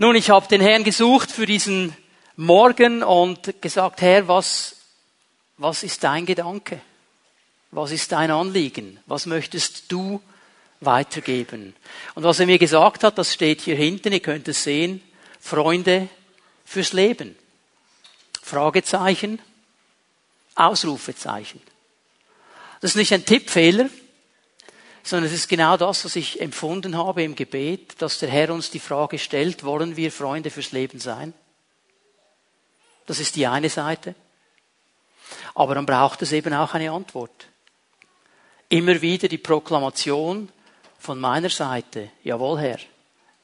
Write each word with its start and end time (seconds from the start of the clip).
Nun, 0.00 0.14
ich 0.14 0.30
habe 0.30 0.46
den 0.46 0.60
Herrn 0.60 0.84
gesucht 0.84 1.32
für 1.32 1.44
diesen 1.44 1.92
Morgen 2.36 3.02
und 3.02 3.60
gesagt, 3.60 4.00
Herr, 4.00 4.28
was, 4.28 4.76
was 5.56 5.82
ist 5.82 6.04
dein 6.04 6.24
Gedanke? 6.24 6.80
Was 7.72 7.90
ist 7.90 8.12
dein 8.12 8.30
Anliegen? 8.30 9.00
Was 9.06 9.26
möchtest 9.26 9.90
du 9.90 10.22
weitergeben? 10.78 11.74
Und 12.14 12.22
was 12.22 12.38
er 12.38 12.46
mir 12.46 12.60
gesagt 12.60 13.02
hat, 13.02 13.18
das 13.18 13.34
steht 13.34 13.62
hier 13.62 13.74
hinten, 13.74 14.12
ihr 14.12 14.20
könnt 14.20 14.46
es 14.46 14.62
sehen, 14.62 15.02
Freunde 15.40 16.08
fürs 16.64 16.92
Leben. 16.92 17.36
Fragezeichen, 18.40 19.40
Ausrufezeichen. 20.54 21.60
Das 22.80 22.92
ist 22.92 22.96
nicht 22.96 23.12
ein 23.12 23.24
Tippfehler, 23.24 23.90
sondern 25.02 25.26
es 25.26 25.32
ist 25.32 25.48
genau 25.48 25.76
das, 25.76 26.04
was 26.04 26.16
ich 26.16 26.40
empfunden 26.40 26.96
habe 26.96 27.22
im 27.22 27.34
Gebet, 27.34 28.00
dass 28.02 28.18
der 28.18 28.28
Herr 28.28 28.50
uns 28.52 28.70
die 28.70 28.78
Frage 28.78 29.18
stellt, 29.18 29.64
wollen 29.64 29.96
wir 29.96 30.12
Freunde 30.12 30.50
fürs 30.50 30.72
Leben 30.72 31.00
sein? 31.00 31.32
Das 33.06 33.20
ist 33.20 33.36
die 33.36 33.46
eine 33.46 33.70
Seite. 33.70 34.14
Aber 35.54 35.74
dann 35.74 35.86
braucht 35.86 36.22
es 36.22 36.32
eben 36.32 36.52
auch 36.54 36.74
eine 36.74 36.90
Antwort. 36.90 37.48
Immer 38.68 39.00
wieder 39.00 39.28
die 39.28 39.38
Proklamation 39.38 40.50
von 40.98 41.18
meiner 41.18 41.50
Seite, 41.50 42.10
jawohl 42.22 42.60
Herr, 42.60 42.78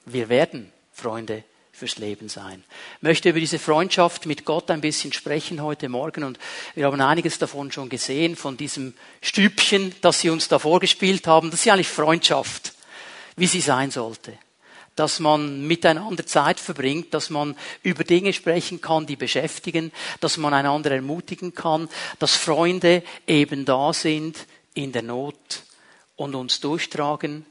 wir 0.04 0.28
werden 0.28 0.70
Freunde 0.92 1.44
fürs 1.74 1.98
Leben 1.98 2.28
sein. 2.28 2.62
Ich 2.98 3.02
möchte 3.02 3.30
über 3.30 3.40
diese 3.40 3.58
Freundschaft 3.58 4.26
mit 4.26 4.44
Gott 4.44 4.70
ein 4.70 4.80
bisschen 4.80 5.12
sprechen 5.12 5.60
heute 5.60 5.88
Morgen 5.88 6.22
und 6.22 6.38
wir 6.76 6.86
haben 6.86 7.00
einiges 7.00 7.38
davon 7.38 7.72
schon 7.72 7.88
gesehen, 7.88 8.36
von 8.36 8.56
diesem 8.56 8.94
Stübchen, 9.20 9.92
das 10.00 10.20
Sie 10.20 10.30
uns 10.30 10.46
da 10.46 10.60
vorgespielt 10.60 11.26
haben. 11.26 11.50
Das 11.50 11.60
ist 11.60 11.66
ja 11.66 11.74
eigentlich 11.74 11.88
Freundschaft, 11.88 12.74
wie 13.36 13.48
sie 13.48 13.60
sein 13.60 13.90
sollte. 13.90 14.38
Dass 14.94 15.18
man 15.18 15.66
miteinander 15.66 16.24
Zeit 16.24 16.60
verbringt, 16.60 17.12
dass 17.12 17.28
man 17.28 17.56
über 17.82 18.04
Dinge 18.04 18.32
sprechen 18.32 18.80
kann, 18.80 19.06
die 19.06 19.16
beschäftigen, 19.16 19.90
dass 20.20 20.36
man 20.36 20.54
einander 20.54 20.92
ermutigen 20.92 21.54
kann, 21.54 21.88
dass 22.20 22.36
Freunde 22.36 23.02
eben 23.26 23.64
da 23.64 23.92
sind 23.92 24.46
in 24.74 24.92
der 24.92 25.02
Not 25.02 25.64
und 26.14 26.36
uns 26.36 26.60
durchtragen 26.60 27.44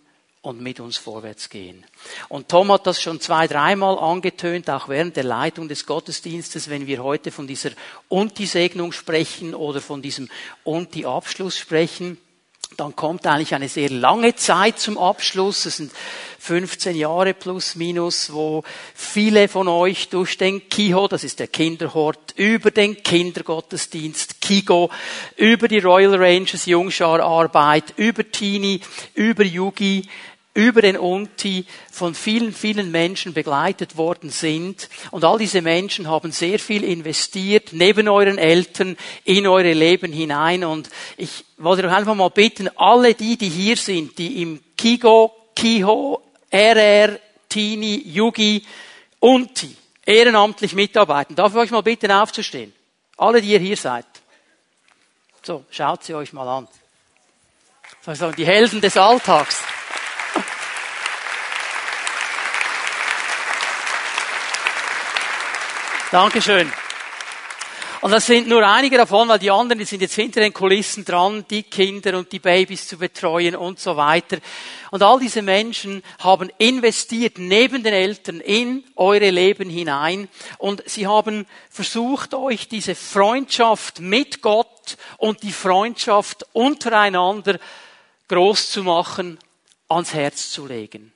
und 0.44 0.62
mit 0.62 0.82
uns 0.82 0.98
vorwärts 0.98 1.50
gehen. 1.50 1.86
Und 2.28 2.50
Tom 2.50 2.72
hat 2.72 2.86
das 2.86 3.02
schon 3.02 3.22
zwei, 3.22 3.48
dreimal 3.48 3.98
angetönt, 3.98 4.70
auch 4.70 4.90
während 4.90 5.16
der 5.16 5.24
Leitung 5.24 5.70
des 5.70 5.86
Gottesdienstes, 5.86 6.70
wenn 6.70 6.86
wir 6.86 7.02
heute 7.02 7.32
von 7.32 7.48
dieser 7.48 7.72
Unti-Segnung 8.10 8.92
sprechen 8.92 9.56
oder 9.56 9.80
von 9.82 10.02
diesem 10.02 10.30
Unti-Abschluss 10.66 11.58
sprechen 11.58 12.18
dann 12.78 12.96
kommt 12.96 13.26
eigentlich 13.28 13.54
eine 13.54 13.70
sehr 13.70 13.90
lange 13.90 14.36
Zeit 14.36 14.80
zum 14.80 14.98
Abschluss. 14.98 15.66
Es 15.66 15.78
sind 15.78 15.92
15 16.40 16.96
Jahre 16.96 17.34
plus 17.34 17.76
minus, 17.76 18.34
wo 18.34 18.64
viele 18.94 19.48
von 19.48 19.68
euch 19.68 20.10
durch 20.10 20.38
den 20.38 20.68
Kiho, 20.70 21.08
das 21.08 21.24
ist 21.24 21.40
der 21.40 21.48
Kinderhort, 21.48 22.34
über 22.36 22.72
den 22.72 23.02
Kindergottesdienst, 23.02 24.42
Kigo, 24.42 24.90
über 25.38 25.68
die 25.68 25.80
Royal 25.80 26.16
Rangers 26.16 26.66
Jungschar 26.66 27.20
Arbeit, 27.22 27.94
über 27.98 28.30
Teenie, 28.30 28.82
über 29.14 29.44
Yugi, 29.44 30.08
über 30.54 30.82
den 30.82 30.98
Unti 30.98 31.66
von 31.92 32.14
vielen, 32.14 32.54
vielen 32.54 32.92
Menschen 32.92 33.34
begleitet 33.34 33.98
worden 33.98 34.30
sind. 34.30 34.90
Und 35.12 35.24
all 35.24 35.40
diese 35.40 35.62
Menschen 35.62 36.08
haben 36.08 36.32
sehr 36.32 36.60
viel 36.60 36.84
investiert, 36.84 37.70
neben 37.72 38.08
euren 38.08 38.38
Eltern, 38.38 38.98
in 39.24 39.48
eure 39.48 39.74
Leben 39.74 40.12
hinein. 40.12 40.64
Und 40.64 40.90
ich 41.18 41.46
wollte 41.58 41.82
doch 41.82 41.92
einfach 41.92 42.16
mal 42.16 42.30
bitten, 42.30 42.70
alle 42.76 43.16
die, 43.16 43.38
die 43.38 43.50
hier 43.50 43.78
sind, 43.78 44.18
die 44.18 44.42
im 44.42 44.64
Kigo, 44.78 45.34
Kiho, 45.56 46.22
RR, 46.52 47.18
Tini, 47.50 48.04
Yugi, 48.06 48.64
Unti 49.20 49.76
ehrenamtlich 50.06 50.74
mitarbeiten. 50.74 51.36
Darf 51.36 51.54
ich 51.54 51.58
euch 51.58 51.72
mal 51.72 51.82
bitten, 51.82 52.12
aufzustehen? 52.12 52.74
Alle, 53.18 53.42
die 53.42 53.50
ihr 53.50 53.60
hier 53.60 53.78
seid. 53.78 54.06
So, 55.42 55.66
schaut 55.72 56.04
sie 56.04 56.14
euch 56.14 56.34
mal 56.34 56.48
an. 56.48 56.68
Sozusagen 58.02 58.36
die 58.36 58.46
Helden 58.46 58.82
des 58.82 58.98
Alltags. 58.98 59.64
Dankeschön. 66.14 66.72
Und 68.02 68.12
das 68.12 68.28
sind 68.28 68.48
nur 68.48 68.64
einige 68.64 68.98
davon, 68.98 69.30
weil 69.30 69.40
die 69.40 69.50
anderen, 69.50 69.80
die 69.80 69.86
sind 69.86 70.04
jetzt 70.04 70.14
hinter 70.14 70.42
den 70.42 70.54
Kulissen 70.54 71.04
dran, 71.04 71.44
die 71.50 71.64
Kinder 71.64 72.20
und 72.20 72.32
die 72.32 72.38
Babys 72.38 72.88
zu 72.88 73.00
betreuen 73.00 73.56
und 73.56 73.80
so 73.80 73.98
weiter. 73.98 74.38
Und 74.92 75.02
all 75.02 75.20
diese 75.20 75.42
Menschen 75.42 76.04
haben 76.20 76.52
investiert 76.60 77.40
neben 77.40 77.82
den 77.82 77.96
Eltern 77.96 78.42
in 78.42 78.84
eure 78.96 79.32
Leben 79.32 79.72
hinein 79.72 80.30
und 80.60 80.84
sie 80.86 81.08
haben 81.08 81.48
versucht, 81.72 82.36
euch 82.36 82.68
diese 82.68 82.94
Freundschaft 82.94 84.00
mit 84.00 84.44
Gott 84.44 84.98
und 85.18 85.42
die 85.42 85.52
Freundschaft 85.52 86.46
untereinander 86.54 87.58
groß 88.28 88.70
zu 88.70 88.84
machen, 88.84 89.40
ans 89.90 90.14
Herz 90.14 90.52
zu 90.52 90.68
legen. 90.68 91.12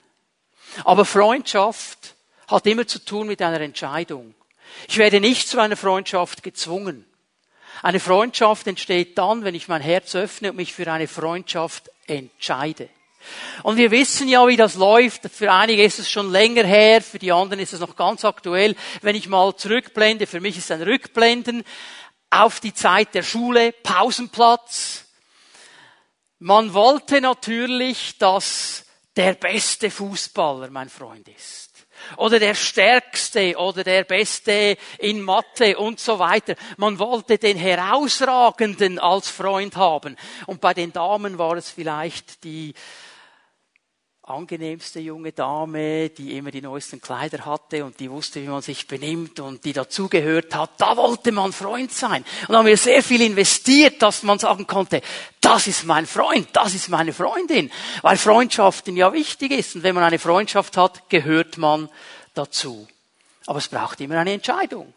Aber 0.85 1.05
Freundschaft 1.05 2.15
hat 2.47 2.65
immer 2.65 2.87
zu 2.87 3.05
tun 3.05 3.27
mit 3.27 3.43
einer 3.43 3.61
Entscheidung. 3.61 4.33
Ich 4.87 4.97
werde 4.97 5.19
nicht 5.19 5.47
zu 5.47 5.59
einer 5.59 5.77
Freundschaft 5.77 6.43
gezwungen. 6.43 7.05
Eine 7.83 7.99
Freundschaft 7.99 8.67
entsteht 8.67 9.17
dann, 9.17 9.43
wenn 9.43 9.55
ich 9.55 9.67
mein 9.67 9.81
Herz 9.81 10.15
öffne 10.15 10.51
und 10.51 10.57
mich 10.57 10.73
für 10.73 10.91
eine 10.91 11.07
Freundschaft 11.07 11.89
entscheide. 12.07 12.89
Und 13.63 13.77
wir 13.77 13.91
wissen 13.91 14.27
ja, 14.27 14.47
wie 14.47 14.55
das 14.55 14.75
läuft. 14.75 15.29
Für 15.29 15.51
einige 15.51 15.83
ist 15.83 15.99
es 15.99 16.09
schon 16.09 16.31
länger 16.31 16.63
her, 16.63 17.01
für 17.01 17.19
die 17.19 17.31
anderen 17.31 17.61
ist 17.61 17.73
es 17.73 17.79
noch 17.79 17.95
ganz 17.95 18.23
aktuell. 18.23 18.75
Wenn 19.01 19.15
ich 19.15 19.27
mal 19.27 19.55
zurückblende, 19.55 20.27
für 20.27 20.39
mich 20.39 20.57
ist 20.57 20.71
ein 20.71 20.81
Rückblenden 20.81 21.63
auf 22.29 22.59
die 22.59 22.73
Zeit 22.73 23.13
der 23.13 23.23
Schule, 23.23 23.73
Pausenplatz. 23.83 25.05
Man 26.39 26.73
wollte 26.73 27.19
natürlich, 27.19 28.17
dass 28.17 28.85
der 29.15 29.33
beste 29.33 29.89
Fußballer 29.89 30.69
mein 30.69 30.89
Freund 30.89 31.27
ist 31.27 31.86
oder 32.17 32.39
der 32.39 32.55
Stärkste 32.55 33.55
oder 33.57 33.83
der 33.83 34.03
Beste 34.03 34.77
in 34.99 35.21
Mathe 35.21 35.77
und 35.77 35.99
so 35.99 36.19
weiter. 36.19 36.55
Man 36.77 36.99
wollte 36.99 37.37
den 37.37 37.57
Herausragenden 37.57 38.99
als 38.99 39.29
Freund 39.29 39.75
haben. 39.75 40.15
Und 40.45 40.61
bei 40.61 40.73
den 40.73 40.93
Damen 40.93 41.37
war 41.37 41.55
es 41.55 41.69
vielleicht 41.69 42.43
die 42.43 42.73
angenehmste 44.27 44.99
junge 44.99 45.31
Dame, 45.31 46.09
die 46.09 46.35
immer 46.35 46.51
die 46.51 46.61
neuesten 46.61 46.99
Kleider 46.99 47.45
hatte 47.45 47.85
und 47.85 47.97
die 47.97 48.11
wusste, 48.11 48.41
wie 48.41 48.47
man 48.47 48.61
sich 48.61 48.85
benimmt 48.85 49.39
und 49.39 49.63
die 49.63 49.71
dazugehört 49.71 50.53
hat. 50.53 50.71
Da 50.77 50.97
wollte 50.97 51.31
man 51.31 51.53
Freund 51.53 51.93
sein. 51.93 52.25
Und 52.47 52.55
haben 52.57 52.65
wir 52.65 52.75
sehr 52.75 53.01
viel 53.03 53.21
investiert, 53.21 54.01
dass 54.01 54.23
man 54.23 54.37
sagen 54.37 54.67
konnte, 54.67 55.01
das 55.39 55.67
ist 55.67 55.85
mein 55.85 56.05
Freund, 56.05 56.49
das 56.51 56.73
ist 56.73 56.89
meine 56.89 57.13
Freundin. 57.13 57.71
Weil 58.01 58.17
Freundschaften 58.17 58.97
ja 58.97 59.13
wichtig 59.13 59.51
ist. 59.53 59.75
Und 59.75 59.83
wenn 59.83 59.95
man 59.95 60.03
eine 60.03 60.19
Freundschaft 60.19 60.75
hat, 60.75 61.09
gehört 61.09 61.57
man 61.57 61.87
dazu. 62.33 62.85
Aber 63.45 63.59
es 63.59 63.69
braucht 63.69 64.01
immer 64.01 64.17
eine 64.17 64.33
Entscheidung. 64.33 64.93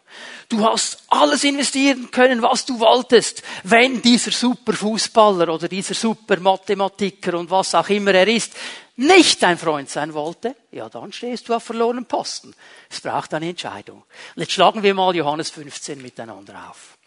Du 0.49 0.65
hast 0.65 1.03
alles 1.07 1.45
investieren 1.45 2.11
können, 2.11 2.41
was 2.41 2.65
du 2.65 2.81
wolltest. 2.81 3.43
Wenn 3.63 4.01
dieser 4.01 4.31
Superfußballer 4.31 5.53
oder 5.53 5.69
dieser 5.69 5.93
Supermathematiker 5.93 7.39
und 7.39 7.49
was 7.49 7.73
auch 7.73 7.87
immer 7.87 8.13
er 8.13 8.27
ist, 8.27 8.53
nicht 9.01 9.41
dein 9.43 9.57
Freund 9.57 9.89
sein 9.89 10.13
wollte, 10.13 10.55
ja, 10.71 10.87
dann 10.89 11.11
stehst 11.11 11.49
du 11.49 11.53
auf 11.53 11.63
verlorenen 11.63 12.05
Posten. 12.05 12.53
Es 12.89 13.01
braucht 13.01 13.33
eine 13.33 13.49
Entscheidung. 13.49 14.03
Und 14.35 14.41
jetzt 14.41 14.53
schlagen 14.53 14.83
wir 14.83 14.93
mal 14.93 15.15
Johannes 15.15 15.49
15 15.49 16.01
miteinander 16.01 16.69
auf. 16.69 16.97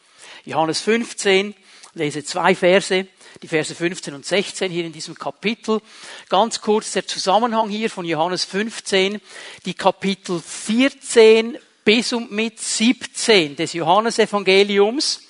Johannes 0.45 0.81
15, 0.81 1.55
lese 1.95 2.25
zwei 2.25 2.55
Verse, 2.55 3.07
die 3.43 3.49
Verse 3.49 3.75
15 3.75 4.15
und 4.15 4.27
16 4.27 4.71
hier 4.71 4.85
in 4.85 4.93
diesem 4.93 5.15
Kapitel. 5.15 5.81
Ganz 6.29 6.61
kurz 6.61 6.93
der 6.93 7.07
Zusammenhang 7.07 7.69
hier 7.69 7.89
von 7.89 8.05
Johannes 8.05 8.45
15, 8.45 9.21
die 9.65 9.75
Kapitel 9.75 10.41
14 10.41 11.59
bis 11.85 12.13
und 12.13 12.31
mit 12.31 12.61
17 12.61 13.57
des 13.57 13.73
Johannesevangeliums 13.73 15.24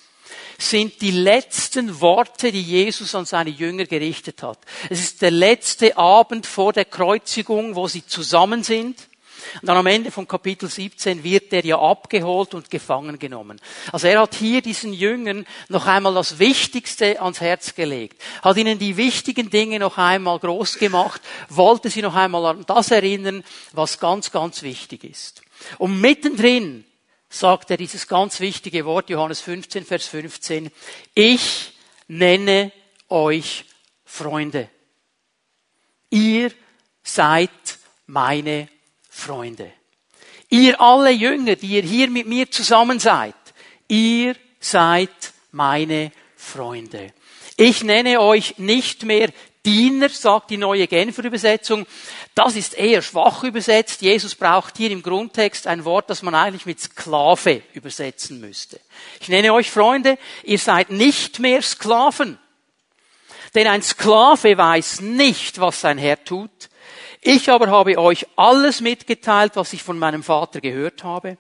sind 0.59 1.01
die 1.01 1.11
letzten 1.11 2.01
Worte, 2.01 2.53
die 2.53 2.63
Jesus 2.63 3.15
an 3.15 3.25
seine 3.25 3.51
Jünger 3.51 3.85
gerichtet 3.85 4.43
hat. 4.43 4.59
Es 4.91 5.01
ist 5.01 5.23
der 5.23 5.31
letzte 5.31 5.97
Abend 5.97 6.47
vor 6.47 6.73
der 6.73 6.85
Kreuzigung, 6.85 7.75
wo 7.75 7.89
sie 7.89 8.07
zusammen 8.07 8.63
sind. 8.63 9.09
Und 9.61 9.69
dann 9.69 9.77
am 9.77 9.87
Ende 9.87 10.11
von 10.11 10.27
Kapitel 10.27 10.69
17 10.69 11.23
wird 11.23 11.53
er 11.53 11.65
ja 11.65 11.79
abgeholt 11.79 12.55
und 12.55 12.71
gefangen 12.71 13.19
genommen. 13.19 13.61
Also 13.93 14.07
er 14.07 14.21
hat 14.21 14.35
hier 14.35 14.63
diesen 14.63 14.93
Jüngern 14.93 15.47
noch 15.69 15.87
einmal 15.87 16.15
das 16.15 16.39
Wichtigste 16.39 17.21
ans 17.21 17.41
Herz 17.41 17.75
gelegt, 17.75 18.21
hat 18.43 18.57
ihnen 18.57 18.79
die 18.79 18.97
wichtigen 18.97 19.51
Dinge 19.51 19.79
noch 19.79 19.99
einmal 19.99 20.39
groß 20.39 20.79
gemacht, 20.79 21.21
wollte 21.49 21.91
sie 21.91 22.03
noch 22.03 22.15
einmal 22.15 22.47
an 22.47 22.65
das 22.67 22.91
erinnern, 22.91 23.45
was 23.73 24.01
ganz, 24.01 24.33
ganz 24.33 24.63
wichtig 24.63 25.05
ist. 25.05 25.43
Und 25.79 26.01
mittendrin 26.01 26.85
sagt 27.35 27.71
er 27.71 27.77
dieses 27.77 28.07
ganz 28.07 28.39
wichtige 28.39 28.85
Wort, 28.85 29.11
Johannes 29.11 29.41
15, 29.41 29.85
Vers 29.85 30.07
15, 30.07 30.71
ich 31.15 31.73
nenne 32.07 32.71
euch 33.09 33.65
Freunde. 34.05 34.71
Ihr 36.11 36.53
seid 37.03 37.51
meine 38.07 38.69
Freunde. 39.11 39.73
ihr 40.49 40.81
alle 40.81 41.11
Jünger, 41.11 41.57
die 41.57 41.75
ihr 41.75 41.83
hier 41.83 42.09
mit 42.09 42.29
mir 42.29 42.49
zusammen 42.51 43.01
seid, 43.01 43.35
ihr 43.89 44.37
seid 44.61 45.33
meine 45.51 46.13
Freunde. 46.37 47.13
Ich 47.57 47.83
nenne 47.83 48.21
euch 48.21 48.59
nicht 48.59 49.03
mehr 49.03 49.31
Diener, 49.65 50.09
sagt 50.09 50.51
die 50.51 50.57
neue 50.57 50.87
Genfer 50.87 51.25
Übersetzung. 51.25 51.87
Das 52.35 52.57
ist 52.57 52.75
eher 52.75 53.03
schwach 53.03 53.45
übersetzt. 53.45 54.03
Jesus 54.03 54.35
braucht 54.35 54.77
hier 54.77 54.91
im 54.91 55.03
Grundtext 55.03 55.67
ein 55.67 55.85
Wort, 55.85 56.11
das 56.11 56.23
man 56.23 56.35
eigentlich 56.35 56.67
mit 56.67 56.81
Sklave 56.81 57.63
übersetzen 57.73 58.41
müsste. 58.41 58.81
Ich 59.21 59.29
nenne 59.29 59.53
euch 59.53 59.71
Freunde, 59.71 60.19
ihr 60.43 60.59
seid 60.59 60.91
nicht 60.91 61.39
mehr 61.39 61.63
Sklaven. 61.63 62.39
Denn 63.55 63.67
ein 63.69 63.83
Sklave 63.83 64.59
weiß 64.59 65.01
nicht, 65.01 65.61
was 65.61 65.81
sein 65.81 65.99
Herr 65.99 66.23
tut. 66.23 66.69
Ich 67.21 67.51
aber 67.51 67.69
habe 67.69 67.99
euch 67.99 68.27
alles 68.37 68.81
mitgeteilt, 68.81 69.53
was 69.55 69.73
ich 69.73 69.83
von 69.83 69.99
meinem 69.99 70.23
Vater 70.23 70.61
gehört 70.61 71.05
habe. 71.05 71.39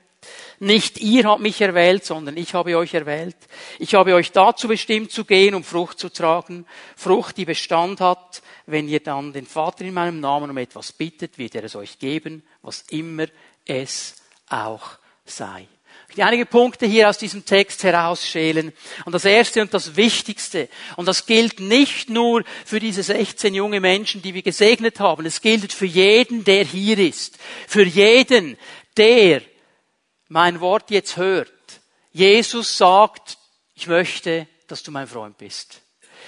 Nicht 0.60 0.98
ihr 0.98 1.24
habt 1.24 1.40
mich 1.40 1.60
erwählt, 1.60 2.04
sondern 2.04 2.36
ich 2.36 2.54
habe 2.54 2.76
euch 2.76 2.94
erwählt. 2.94 3.36
Ich 3.78 3.94
habe 3.94 4.14
euch 4.14 4.32
dazu 4.32 4.68
bestimmt 4.68 5.10
zu 5.10 5.24
gehen, 5.24 5.54
um 5.54 5.64
Frucht 5.64 5.98
zu 5.98 6.08
tragen. 6.08 6.66
Frucht, 6.96 7.36
die 7.36 7.44
Bestand 7.44 8.00
hat. 8.00 8.42
Wenn 8.66 8.88
ihr 8.88 9.00
dann 9.00 9.32
den 9.32 9.46
Vater 9.46 9.84
in 9.84 9.94
meinem 9.94 10.20
Namen 10.20 10.50
um 10.50 10.56
etwas 10.56 10.92
bittet, 10.92 11.38
wird 11.38 11.54
er 11.54 11.64
es 11.64 11.76
euch 11.76 11.98
geben, 11.98 12.42
was 12.62 12.84
immer 12.88 13.26
es 13.66 14.16
auch 14.48 14.98
sei. 15.24 15.68
Ich 16.14 16.18
will 16.18 16.26
einige 16.26 16.46
Punkte 16.46 16.86
hier 16.86 17.08
aus 17.08 17.18
diesem 17.18 17.44
Text 17.44 17.82
herausschälen. 17.82 18.72
Und 19.04 19.12
das 19.12 19.24
erste 19.24 19.60
und 19.60 19.74
das 19.74 19.96
wichtigste, 19.96 20.68
und 20.96 21.08
das 21.08 21.26
gilt 21.26 21.58
nicht 21.58 22.08
nur 22.08 22.44
für 22.64 22.78
diese 22.78 23.02
16 23.02 23.52
junge 23.52 23.80
Menschen, 23.80 24.22
die 24.22 24.32
wir 24.32 24.42
gesegnet 24.42 25.00
haben, 25.00 25.26
es 25.26 25.40
gilt 25.40 25.72
für 25.72 25.86
jeden, 25.86 26.44
der 26.44 26.64
hier 26.64 26.98
ist. 26.98 27.36
Für 27.66 27.84
jeden, 27.84 28.56
der 28.96 29.42
mein 30.28 30.60
Wort 30.60 30.90
jetzt 30.90 31.16
hört. 31.16 31.80
Jesus 32.12 32.76
sagt, 32.76 33.38
ich 33.74 33.86
möchte, 33.86 34.46
dass 34.68 34.82
du 34.82 34.90
mein 34.90 35.06
Freund 35.06 35.36
bist. 35.38 35.82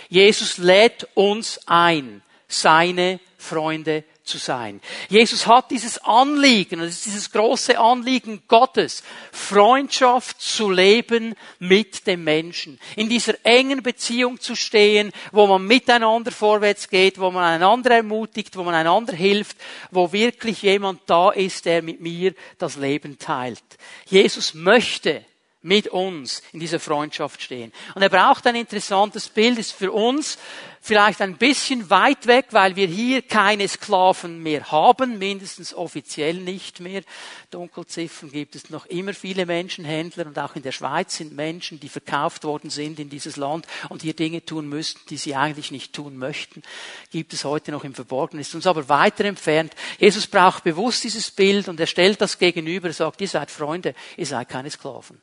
Jesus 0.08 0.58
lädt 0.58 1.08
uns 1.14 1.60
ein, 1.66 2.22
seine 2.48 3.20
Freunde 3.38 4.04
zu 4.26 4.38
sein. 4.38 4.80
Jesus 5.08 5.46
hat 5.46 5.70
dieses 5.70 5.98
Anliegen, 5.98 6.80
das 6.80 6.90
ist 6.90 7.06
dieses 7.06 7.30
große 7.30 7.78
Anliegen 7.78 8.42
Gottes, 8.48 9.02
Freundschaft 9.32 10.40
zu 10.40 10.70
leben 10.70 11.34
mit 11.58 12.06
dem 12.06 12.24
Menschen. 12.24 12.78
In 12.96 13.08
dieser 13.08 13.34
engen 13.44 13.82
Beziehung 13.82 14.40
zu 14.40 14.54
stehen, 14.54 15.12
wo 15.32 15.46
man 15.46 15.66
miteinander 15.66 16.32
vorwärts 16.32 16.88
geht, 16.88 17.18
wo 17.18 17.30
man 17.30 17.44
einander 17.44 17.92
ermutigt, 17.92 18.56
wo 18.56 18.64
man 18.64 18.74
einander 18.74 19.14
hilft, 19.14 19.56
wo 19.90 20.12
wirklich 20.12 20.62
jemand 20.62 21.00
da 21.06 21.30
ist, 21.30 21.64
der 21.64 21.82
mit 21.82 22.00
mir 22.00 22.34
das 22.58 22.76
Leben 22.76 23.18
teilt. 23.18 23.62
Jesus 24.06 24.54
möchte 24.54 25.24
mit 25.66 25.88
uns 25.88 26.42
in 26.52 26.60
dieser 26.60 26.78
Freundschaft 26.78 27.42
stehen. 27.42 27.72
Und 27.94 28.02
er 28.02 28.08
braucht 28.08 28.46
ein 28.46 28.54
interessantes 28.54 29.28
Bild, 29.28 29.58
ist 29.58 29.72
für 29.72 29.90
uns 29.90 30.38
vielleicht 30.80 31.20
ein 31.20 31.36
bisschen 31.36 31.90
weit 31.90 32.28
weg, 32.28 32.46
weil 32.50 32.76
wir 32.76 32.86
hier 32.86 33.22
keine 33.22 33.66
Sklaven 33.66 34.40
mehr 34.42 34.70
haben, 34.70 35.18
mindestens 35.18 35.74
offiziell 35.74 36.34
nicht 36.34 36.78
mehr. 36.78 37.02
Dunkelziffern 37.50 38.30
gibt 38.30 38.54
es 38.54 38.70
noch 38.70 38.86
immer 38.86 39.12
viele 39.12 39.44
Menschenhändler 39.46 40.26
und 40.26 40.38
auch 40.38 40.54
in 40.54 40.62
der 40.62 40.70
Schweiz 40.70 41.16
sind 41.16 41.34
Menschen, 41.34 41.80
die 41.80 41.88
verkauft 41.88 42.44
worden 42.44 42.70
sind 42.70 43.00
in 43.00 43.10
dieses 43.10 43.36
Land 43.36 43.66
und 43.88 44.02
hier 44.02 44.14
Dinge 44.14 44.44
tun 44.44 44.68
müssten, 44.68 45.00
die 45.10 45.16
sie 45.16 45.34
eigentlich 45.34 45.72
nicht 45.72 45.92
tun 45.92 46.16
möchten. 46.16 46.62
Gibt 47.10 47.32
es 47.32 47.44
heute 47.44 47.72
noch 47.72 47.82
im 47.82 47.94
Verborgenen, 47.94 48.42
ist 48.42 48.54
uns 48.54 48.68
aber 48.68 48.88
weiter 48.88 49.24
entfernt. 49.24 49.74
Jesus 49.98 50.28
braucht 50.28 50.62
bewusst 50.62 51.02
dieses 51.02 51.32
Bild 51.32 51.66
und 51.66 51.80
er 51.80 51.88
stellt 51.88 52.20
das 52.20 52.38
gegenüber, 52.38 52.86
er 52.86 52.94
sagt, 52.94 53.20
ihr 53.20 53.28
seid 53.28 53.50
Freunde, 53.50 53.94
ihr 54.16 54.26
seid 54.26 54.48
keine 54.48 54.70
Sklaven. 54.70 55.20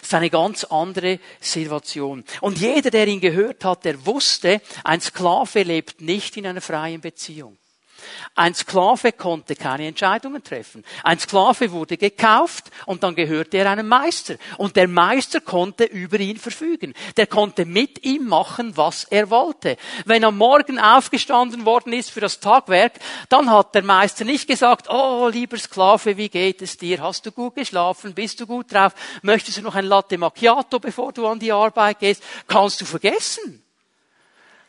Das 0.00 0.08
ist 0.08 0.14
eine 0.14 0.30
ganz 0.30 0.64
andere 0.64 1.18
Situation. 1.40 2.24
Und 2.40 2.58
jeder, 2.58 2.90
der 2.90 3.06
ihn 3.06 3.20
gehört 3.20 3.64
hat, 3.64 3.84
der 3.84 4.06
wusste, 4.06 4.60
ein 4.84 5.00
Sklave 5.00 5.62
lebt 5.62 6.00
nicht 6.00 6.36
in 6.36 6.46
einer 6.46 6.60
freien 6.60 7.00
Beziehung. 7.00 7.58
Ein 8.34 8.54
Sklave 8.54 9.12
konnte 9.12 9.56
keine 9.56 9.86
Entscheidungen 9.86 10.42
treffen. 10.42 10.84
Ein 11.02 11.18
Sklave 11.18 11.70
wurde 11.72 11.96
gekauft 11.96 12.70
und 12.86 13.02
dann 13.02 13.14
gehörte 13.14 13.58
er 13.58 13.70
einem 13.70 13.88
Meister. 13.88 14.36
Und 14.58 14.76
der 14.76 14.88
Meister 14.88 15.40
konnte 15.40 15.84
über 15.84 16.18
ihn 16.20 16.36
verfügen. 16.36 16.94
Der 17.16 17.26
konnte 17.26 17.64
mit 17.64 18.04
ihm 18.04 18.28
machen, 18.28 18.76
was 18.76 19.04
er 19.04 19.30
wollte. 19.30 19.76
Wenn 20.04 20.24
am 20.24 20.36
Morgen 20.36 20.78
aufgestanden 20.78 21.64
worden 21.64 21.92
ist 21.92 22.10
für 22.10 22.20
das 22.20 22.40
Tagwerk, 22.40 22.94
dann 23.28 23.50
hat 23.50 23.74
der 23.74 23.82
Meister 23.82 24.24
nicht 24.24 24.46
gesagt, 24.46 24.88
oh, 24.88 25.28
lieber 25.32 25.56
Sklave, 25.56 26.16
wie 26.16 26.28
geht 26.28 26.62
es 26.62 26.76
dir? 26.76 27.02
Hast 27.02 27.26
du 27.26 27.32
gut 27.32 27.54
geschlafen? 27.54 28.14
Bist 28.14 28.40
du 28.40 28.46
gut 28.46 28.72
drauf? 28.72 28.92
Möchtest 29.22 29.58
du 29.58 29.62
noch 29.62 29.74
ein 29.74 29.86
Latte 29.86 30.18
Macchiato, 30.18 30.78
bevor 30.78 31.12
du 31.12 31.26
an 31.26 31.38
die 31.38 31.52
Arbeit 31.52 32.00
gehst? 32.00 32.22
Kannst 32.46 32.80
du 32.80 32.84
vergessen 32.84 33.63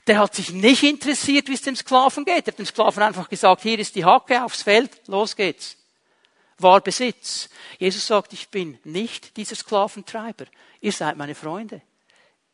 der 0.07 0.19
hat 0.19 0.35
sich 0.35 0.51
nicht 0.51 0.83
interessiert, 0.83 1.47
wie 1.47 1.53
es 1.53 1.63
dem 1.63 1.75
Sklaven 1.75 2.25
geht. 2.25 2.47
Er 2.47 2.51
hat 2.51 2.59
dem 2.59 2.65
Sklaven 2.65 3.01
einfach 3.01 3.27
gesagt, 3.27 3.63
hier 3.63 3.79
ist 3.79 3.95
die 3.95 4.05
Hacke 4.05 4.43
aufs 4.43 4.61
Feld, 4.61 4.91
los 5.07 5.35
geht's. 5.35 5.77
War 6.59 6.79
Besitz. 6.81 7.49
Jesus 7.79 8.07
sagt, 8.07 8.31
ich 8.33 8.49
bin 8.49 8.77
nicht 8.83 9.35
dieser 9.35 9.55
Sklaventreiber. 9.55 10.45
Ihr 10.79 10.91
seid 10.91 11.17
meine 11.17 11.35
Freunde. 11.35 11.81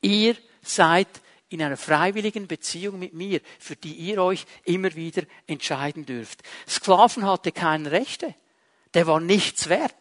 Ihr 0.01 0.36
seid 0.63 1.07
in 1.50 1.62
einer 1.62 1.77
freiwilligen 1.77 2.48
Beziehung 2.48 2.98
mit 2.98 3.13
mir, 3.13 3.42
für 3.59 3.75
die 3.75 3.94
ihr 3.94 4.24
euch 4.24 4.45
immer 4.63 4.95
wieder 4.95 5.24
entscheiden 5.45 6.06
dürft. 6.06 6.42
Sklaven 6.68 7.25
hatte 7.25 7.51
keine 7.51 7.92
Rechte. 7.92 8.33
Der 8.94 9.06
war 9.06 9.19
nichts 9.19 9.69
wert. 9.69 9.94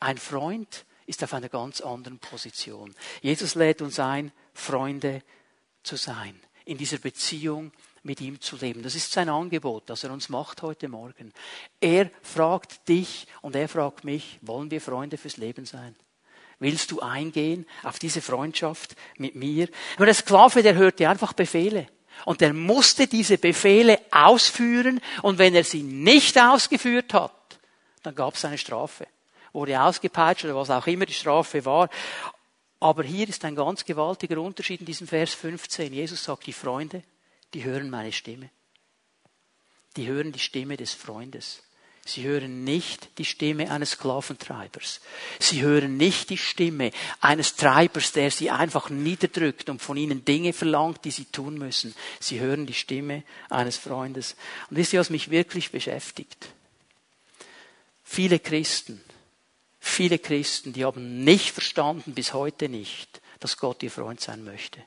Ein 0.00 0.16
Freund 0.16 0.86
ist 1.06 1.22
auf 1.22 1.34
einer 1.34 1.48
ganz 1.48 1.80
anderen 1.80 2.20
Position. 2.20 2.94
Jesus 3.20 3.56
lädt 3.56 3.82
uns 3.82 3.98
ein, 3.98 4.32
Freunde 4.54 5.22
zu 5.82 5.96
sein 5.96 6.40
in 6.64 6.78
dieser 6.78 6.98
Beziehung 6.98 7.72
mit 8.02 8.20
ihm 8.20 8.40
zu 8.40 8.56
leben. 8.56 8.82
Das 8.82 8.94
ist 8.94 9.12
sein 9.12 9.28
Angebot, 9.28 9.84
das 9.86 10.04
er 10.04 10.12
uns 10.12 10.28
macht 10.28 10.62
heute 10.62 10.88
Morgen. 10.88 11.32
Er 11.80 12.10
fragt 12.22 12.88
dich 12.88 13.26
und 13.40 13.54
er 13.54 13.68
fragt 13.68 14.04
mich, 14.04 14.38
wollen 14.42 14.70
wir 14.70 14.80
Freunde 14.80 15.18
fürs 15.18 15.36
Leben 15.36 15.66
sein? 15.66 15.94
Willst 16.58 16.92
du 16.92 17.00
eingehen 17.00 17.66
auf 17.82 17.98
diese 17.98 18.20
Freundschaft 18.20 18.94
mit 19.16 19.34
mir? 19.34 19.68
Aber 19.96 20.06
der 20.06 20.14
Sklave, 20.14 20.62
der 20.62 20.74
hörte 20.74 21.08
einfach 21.08 21.32
Befehle. 21.32 21.88
Und 22.24 22.40
er 22.40 22.52
musste 22.52 23.06
diese 23.06 23.38
Befehle 23.38 23.98
ausführen. 24.10 25.00
Und 25.22 25.38
wenn 25.38 25.54
er 25.54 25.64
sie 25.64 25.82
nicht 25.82 26.38
ausgeführt 26.40 27.14
hat, 27.14 27.32
dann 28.02 28.14
gab 28.14 28.34
es 28.34 28.44
eine 28.44 28.58
Strafe. 28.58 29.06
Wurde 29.52 29.80
ausgepeitscht 29.80 30.44
oder 30.44 30.56
was 30.56 30.70
auch 30.70 30.86
immer 30.86 31.04
die 31.04 31.12
Strafe 31.12 31.64
war. 31.64 31.88
Aber 32.82 33.04
hier 33.04 33.28
ist 33.28 33.44
ein 33.44 33.54
ganz 33.54 33.84
gewaltiger 33.84 34.40
Unterschied 34.40 34.80
in 34.80 34.86
diesem 34.86 35.06
Vers 35.06 35.34
15. 35.34 35.94
Jesus 35.94 36.24
sagt, 36.24 36.48
die 36.48 36.52
Freunde, 36.52 37.04
die 37.54 37.62
hören 37.62 37.88
meine 37.88 38.10
Stimme. 38.10 38.50
Die 39.96 40.08
hören 40.08 40.32
die 40.32 40.40
Stimme 40.40 40.76
des 40.76 40.92
Freundes. 40.92 41.62
Sie 42.04 42.24
hören 42.24 42.64
nicht 42.64 43.18
die 43.18 43.24
Stimme 43.24 43.70
eines 43.70 43.92
Sklaventreibers. 43.92 45.00
Sie 45.38 45.62
hören 45.62 45.96
nicht 45.96 46.30
die 46.30 46.36
Stimme 46.36 46.90
eines 47.20 47.54
Treibers, 47.54 48.10
der 48.10 48.32
sie 48.32 48.50
einfach 48.50 48.90
niederdrückt 48.90 49.70
und 49.70 49.80
von 49.80 49.96
ihnen 49.96 50.24
Dinge 50.24 50.52
verlangt, 50.52 51.04
die 51.04 51.12
sie 51.12 51.26
tun 51.26 51.58
müssen. 51.58 51.94
Sie 52.18 52.40
hören 52.40 52.66
die 52.66 52.74
Stimme 52.74 53.22
eines 53.48 53.76
Freundes. 53.76 54.34
Und 54.70 54.78
wisst 54.78 54.92
ihr, 54.92 54.98
was 54.98 55.10
mich 55.10 55.30
wirklich 55.30 55.70
beschäftigt? 55.70 56.48
Viele 58.02 58.40
Christen 58.40 59.00
Viele 59.84 60.20
Christen, 60.20 60.72
die 60.72 60.84
haben 60.84 61.24
nicht 61.24 61.50
verstanden, 61.50 62.14
bis 62.14 62.32
heute 62.34 62.68
nicht, 62.68 63.20
dass 63.40 63.56
Gott 63.56 63.82
ihr 63.82 63.90
Freund 63.90 64.20
sein 64.20 64.44
möchte. 64.44 64.78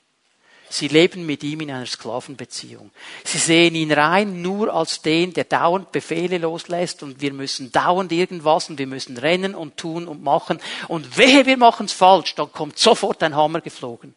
Sie 0.70 0.88
leben 0.88 1.25
mit 1.25 1.44
ihm 1.44 1.60
in 1.60 1.70
einer 1.70 1.86
Sklavenbeziehung. 1.86 2.92
Sie 3.25 3.38
sehen 3.38 3.75
ihn 3.75 3.92
rein 3.92 4.42
nur 4.42 4.74
als 4.74 5.02
den, 5.02 5.34
der 5.34 5.44
dauernd 5.44 5.92
Befehle 5.92 6.38
loslässt 6.38 7.04
und 7.04 7.20
wir 7.20 7.34
müssen 7.34 7.74
dauernd 7.74 8.14
irgendwas 8.14 8.70
und 8.70 8.80
wir 8.80 8.88
müssen 8.88 9.18
rennen 9.18 9.54
und 9.54 9.75
tun 9.75 10.08
und 10.08 10.24
machen. 10.24 10.62
Und 10.88 11.18
wehe, 11.18 11.46
wir 11.46 11.58
machen 11.58 11.88
es 11.88 11.92
falsch, 11.92 12.34
dann 12.36 12.52
kommt 12.54 12.80
sofort 12.80 13.22
ein 13.22 13.36
Hammer 13.36 13.60
geflogen. 13.60 14.16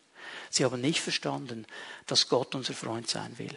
Sie 0.49 0.65
haben 0.65 0.81
nicht 0.81 1.01
verstanden, 1.01 1.67
dass 2.07 2.29
Gott 2.29 2.55
unser 2.55 2.73
Freund 2.73 3.11
sein 3.11 3.37
will. 3.37 3.55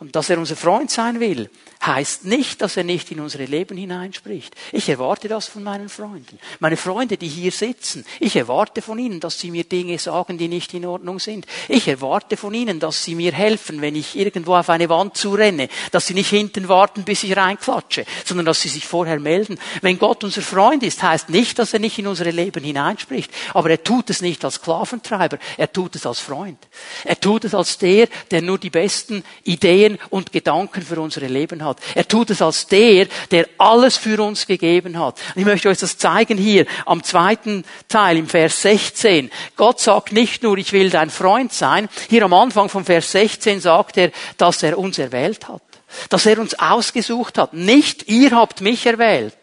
Und 0.00 0.16
dass 0.16 0.30
er 0.30 0.38
unser 0.38 0.56
Freund 0.56 0.90
sein 0.90 1.20
will, 1.20 1.50
heißt 1.84 2.24
nicht, 2.24 2.62
dass 2.62 2.78
er 2.78 2.84
nicht 2.84 3.10
in 3.10 3.20
unsere 3.20 3.44
Leben 3.44 3.76
hineinspricht. 3.76 4.54
Ich 4.72 4.88
erwarte 4.88 5.28
das 5.28 5.46
von 5.46 5.62
meinen 5.62 5.90
Freunden. 5.90 6.38
Meine 6.58 6.78
Freunde, 6.78 7.18
die 7.18 7.28
hier 7.28 7.52
sitzen, 7.52 8.06
ich 8.18 8.34
erwarte 8.34 8.80
von 8.80 8.98
ihnen, 8.98 9.20
dass 9.20 9.38
sie 9.38 9.50
mir 9.50 9.64
Dinge 9.64 9.98
sagen, 9.98 10.38
die 10.38 10.48
nicht 10.48 10.72
in 10.72 10.86
Ordnung 10.86 11.18
sind. 11.18 11.46
Ich 11.68 11.86
erwarte 11.86 12.38
von 12.38 12.54
ihnen, 12.54 12.80
dass 12.80 13.04
sie 13.04 13.14
mir 13.14 13.32
helfen, 13.32 13.82
wenn 13.82 13.94
ich 13.94 14.16
irgendwo 14.16 14.56
auf 14.56 14.70
eine 14.70 14.88
Wand 14.88 15.18
zurenne, 15.18 15.68
dass 15.90 16.06
sie 16.06 16.14
nicht 16.14 16.30
hinten 16.30 16.68
warten, 16.68 17.04
bis 17.04 17.22
ich 17.22 17.36
reinklatsche, 17.36 18.06
sondern 18.24 18.46
dass 18.46 18.62
sie 18.62 18.70
sich 18.70 18.86
vorher 18.86 19.20
melden. 19.20 19.58
Wenn 19.82 19.98
Gott 19.98 20.24
unser 20.24 20.42
Freund 20.42 20.82
ist, 20.82 21.02
heißt 21.02 21.28
nicht, 21.28 21.58
dass 21.58 21.74
er 21.74 21.78
nicht 21.78 21.98
in 21.98 22.06
unsere 22.06 22.30
Leben 22.30 22.64
hineinspricht, 22.64 23.30
aber 23.52 23.68
er 23.68 23.84
tut 23.84 24.08
es 24.08 24.22
nicht 24.22 24.46
als 24.46 24.54
Sklaventreiber, 24.54 25.38
er 25.58 25.70
tut 25.70 25.94
es 25.96 26.06
als 26.06 26.20
Freund. 26.20 26.58
Er 27.04 27.20
tut 27.20 27.44
es 27.44 27.54
als 27.54 27.76
der, 27.76 28.08
der 28.30 28.40
nur 28.40 28.58
die 28.58 28.70
besten 28.70 29.24
Ideen 29.44 29.89
Ideen 29.90 29.98
und 30.10 30.32
Gedanken 30.32 30.82
für 30.82 31.00
unsere 31.00 31.26
Leben 31.26 31.64
hat. 31.64 31.78
Er 31.94 32.06
tut 32.06 32.30
es 32.30 32.42
als 32.42 32.66
der, 32.66 33.06
der 33.30 33.48
alles 33.58 33.96
für 33.96 34.22
uns 34.22 34.46
gegeben 34.46 34.98
hat. 34.98 35.18
Und 35.34 35.40
ich 35.40 35.44
möchte 35.44 35.68
euch 35.68 35.78
das 35.78 35.98
zeigen 35.98 36.38
hier 36.38 36.66
am 36.86 37.02
zweiten 37.02 37.64
Teil 37.88 38.16
im 38.16 38.26
Vers 38.26 38.62
16. 38.62 39.30
Gott 39.56 39.80
sagt 39.80 40.12
nicht 40.12 40.42
nur, 40.42 40.58
ich 40.58 40.72
will 40.72 40.90
dein 40.90 41.10
Freund 41.10 41.52
sein. 41.52 41.88
Hier 42.08 42.24
am 42.24 42.32
Anfang 42.32 42.68
vom 42.68 42.84
Vers 42.84 43.12
16 43.12 43.60
sagt 43.60 43.96
er, 43.96 44.10
dass 44.36 44.62
er 44.62 44.78
uns 44.78 44.98
erwählt 44.98 45.48
hat. 45.48 45.62
Dass 46.08 46.26
er 46.26 46.38
uns 46.38 46.58
ausgesucht 46.58 47.38
hat. 47.38 47.52
Nicht 47.52 48.08
ihr 48.08 48.30
habt 48.30 48.60
mich 48.60 48.86
erwählt 48.86 49.34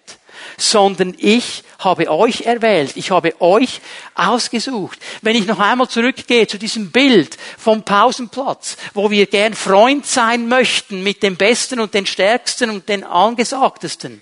sondern 0.57 1.15
ich 1.17 1.63
habe 1.79 2.09
euch 2.09 2.41
erwählt, 2.41 2.93
ich 2.95 3.11
habe 3.11 3.39
euch 3.41 3.81
ausgesucht. 4.15 4.99
Wenn 5.21 5.35
ich 5.35 5.45
noch 5.45 5.59
einmal 5.59 5.87
zurückgehe 5.89 6.47
zu 6.47 6.57
diesem 6.57 6.91
Bild 6.91 7.37
vom 7.57 7.83
Pausenplatz, 7.83 8.77
wo 8.93 9.11
wir 9.11 9.25
gern 9.27 9.53
Freund 9.53 10.05
sein 10.05 10.47
möchten 10.47 11.03
mit 11.03 11.23
dem 11.23 11.35
Besten 11.35 11.79
und 11.79 11.93
den 11.93 12.05
Stärksten 12.05 12.69
und 12.69 12.89
den 12.89 13.03
Angesagtesten, 13.03 14.21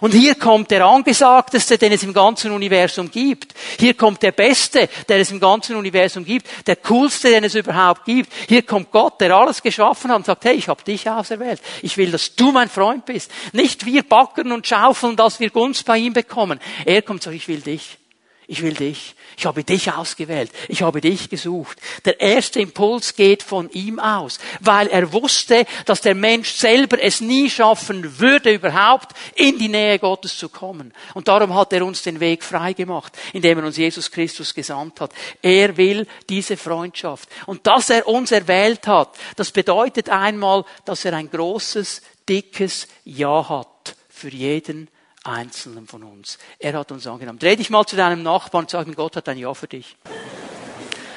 und 0.00 0.12
hier 0.12 0.34
kommt 0.34 0.70
der 0.70 0.84
Angesagteste, 0.84 1.78
den 1.78 1.92
es 1.92 2.02
im 2.02 2.12
ganzen 2.12 2.52
Universum 2.52 3.10
gibt. 3.10 3.54
Hier 3.78 3.94
kommt 3.94 4.22
der 4.22 4.32
Beste, 4.32 4.88
der 5.08 5.18
es 5.18 5.30
im 5.30 5.40
ganzen 5.40 5.76
Universum 5.76 6.24
gibt. 6.24 6.46
Der 6.66 6.76
Coolste, 6.76 7.30
den 7.30 7.44
es 7.44 7.54
überhaupt 7.54 8.04
gibt. 8.04 8.32
Hier 8.48 8.62
kommt 8.62 8.90
Gott, 8.90 9.20
der 9.20 9.34
alles 9.34 9.62
geschaffen 9.62 10.10
hat 10.10 10.18
und 10.18 10.26
sagt, 10.26 10.44
hey, 10.44 10.54
ich 10.54 10.68
habe 10.68 10.82
dich 10.82 11.08
auserwählt. 11.08 11.60
Ich 11.82 11.96
will, 11.96 12.10
dass 12.10 12.34
du 12.34 12.52
mein 12.52 12.68
Freund 12.68 13.04
bist. 13.04 13.30
Nicht 13.52 13.86
wir 13.86 14.02
backern 14.02 14.52
und 14.52 14.66
schaufeln, 14.66 15.16
dass 15.16 15.40
wir 15.40 15.50
Gunst 15.50 15.84
bei 15.84 15.98
ihm 15.98 16.12
bekommen. 16.12 16.60
Er 16.84 17.02
kommt 17.02 17.18
und 17.18 17.22
sagt, 17.22 17.36
ich 17.36 17.48
will 17.48 17.60
dich. 17.60 17.98
Ich 18.46 18.62
will 18.62 18.74
dich. 18.74 19.14
Ich 19.38 19.46
habe 19.46 19.64
dich 19.64 19.90
ausgewählt. 19.90 20.50
Ich 20.68 20.82
habe 20.82 21.00
dich 21.00 21.30
gesucht. 21.30 21.78
Der 22.04 22.20
erste 22.20 22.60
Impuls 22.60 23.16
geht 23.16 23.42
von 23.42 23.70
ihm 23.70 23.98
aus, 23.98 24.38
weil 24.60 24.88
er 24.88 25.12
wusste, 25.12 25.64
dass 25.86 26.02
der 26.02 26.14
Mensch 26.14 26.52
selber 26.52 27.02
es 27.02 27.20
nie 27.20 27.48
schaffen 27.48 28.20
würde, 28.20 28.52
überhaupt 28.52 29.12
in 29.34 29.58
die 29.58 29.68
Nähe 29.68 29.98
Gottes 29.98 30.36
zu 30.36 30.50
kommen. 30.50 30.92
Und 31.14 31.28
darum 31.28 31.54
hat 31.54 31.72
er 31.72 31.84
uns 31.86 32.02
den 32.02 32.20
Weg 32.20 32.44
frei 32.44 32.74
gemacht, 32.74 33.16
indem 33.32 33.60
er 33.60 33.64
uns 33.64 33.78
Jesus 33.78 34.10
Christus 34.10 34.52
gesandt 34.52 35.00
hat. 35.00 35.12
Er 35.40 35.76
will 35.76 36.06
diese 36.28 36.58
Freundschaft. 36.58 37.28
Und 37.46 37.66
dass 37.66 37.88
er 37.88 38.06
uns 38.06 38.30
erwählt 38.30 38.86
hat, 38.86 39.16
das 39.36 39.50
bedeutet 39.50 40.10
einmal, 40.10 40.64
dass 40.84 41.04
er 41.06 41.14
ein 41.14 41.30
großes, 41.30 42.02
dickes 42.28 42.88
Ja 43.04 43.48
hat 43.48 43.96
für 44.08 44.28
jeden 44.28 44.88
Einzelnen 45.24 45.86
von 45.86 46.02
uns. 46.02 46.38
Er 46.58 46.74
hat 46.74 46.92
uns 46.92 47.06
angenommen. 47.06 47.38
Dreh 47.38 47.56
dich 47.56 47.70
mal 47.70 47.86
zu 47.86 47.96
deinem 47.96 48.22
Nachbarn 48.22 48.64
und 48.64 48.70
sag 48.70 48.86
ihm, 48.86 48.94
Gott 48.94 49.16
hat 49.16 49.28
ein 49.28 49.38
Ja 49.38 49.54
für 49.54 49.66
dich. 49.66 49.96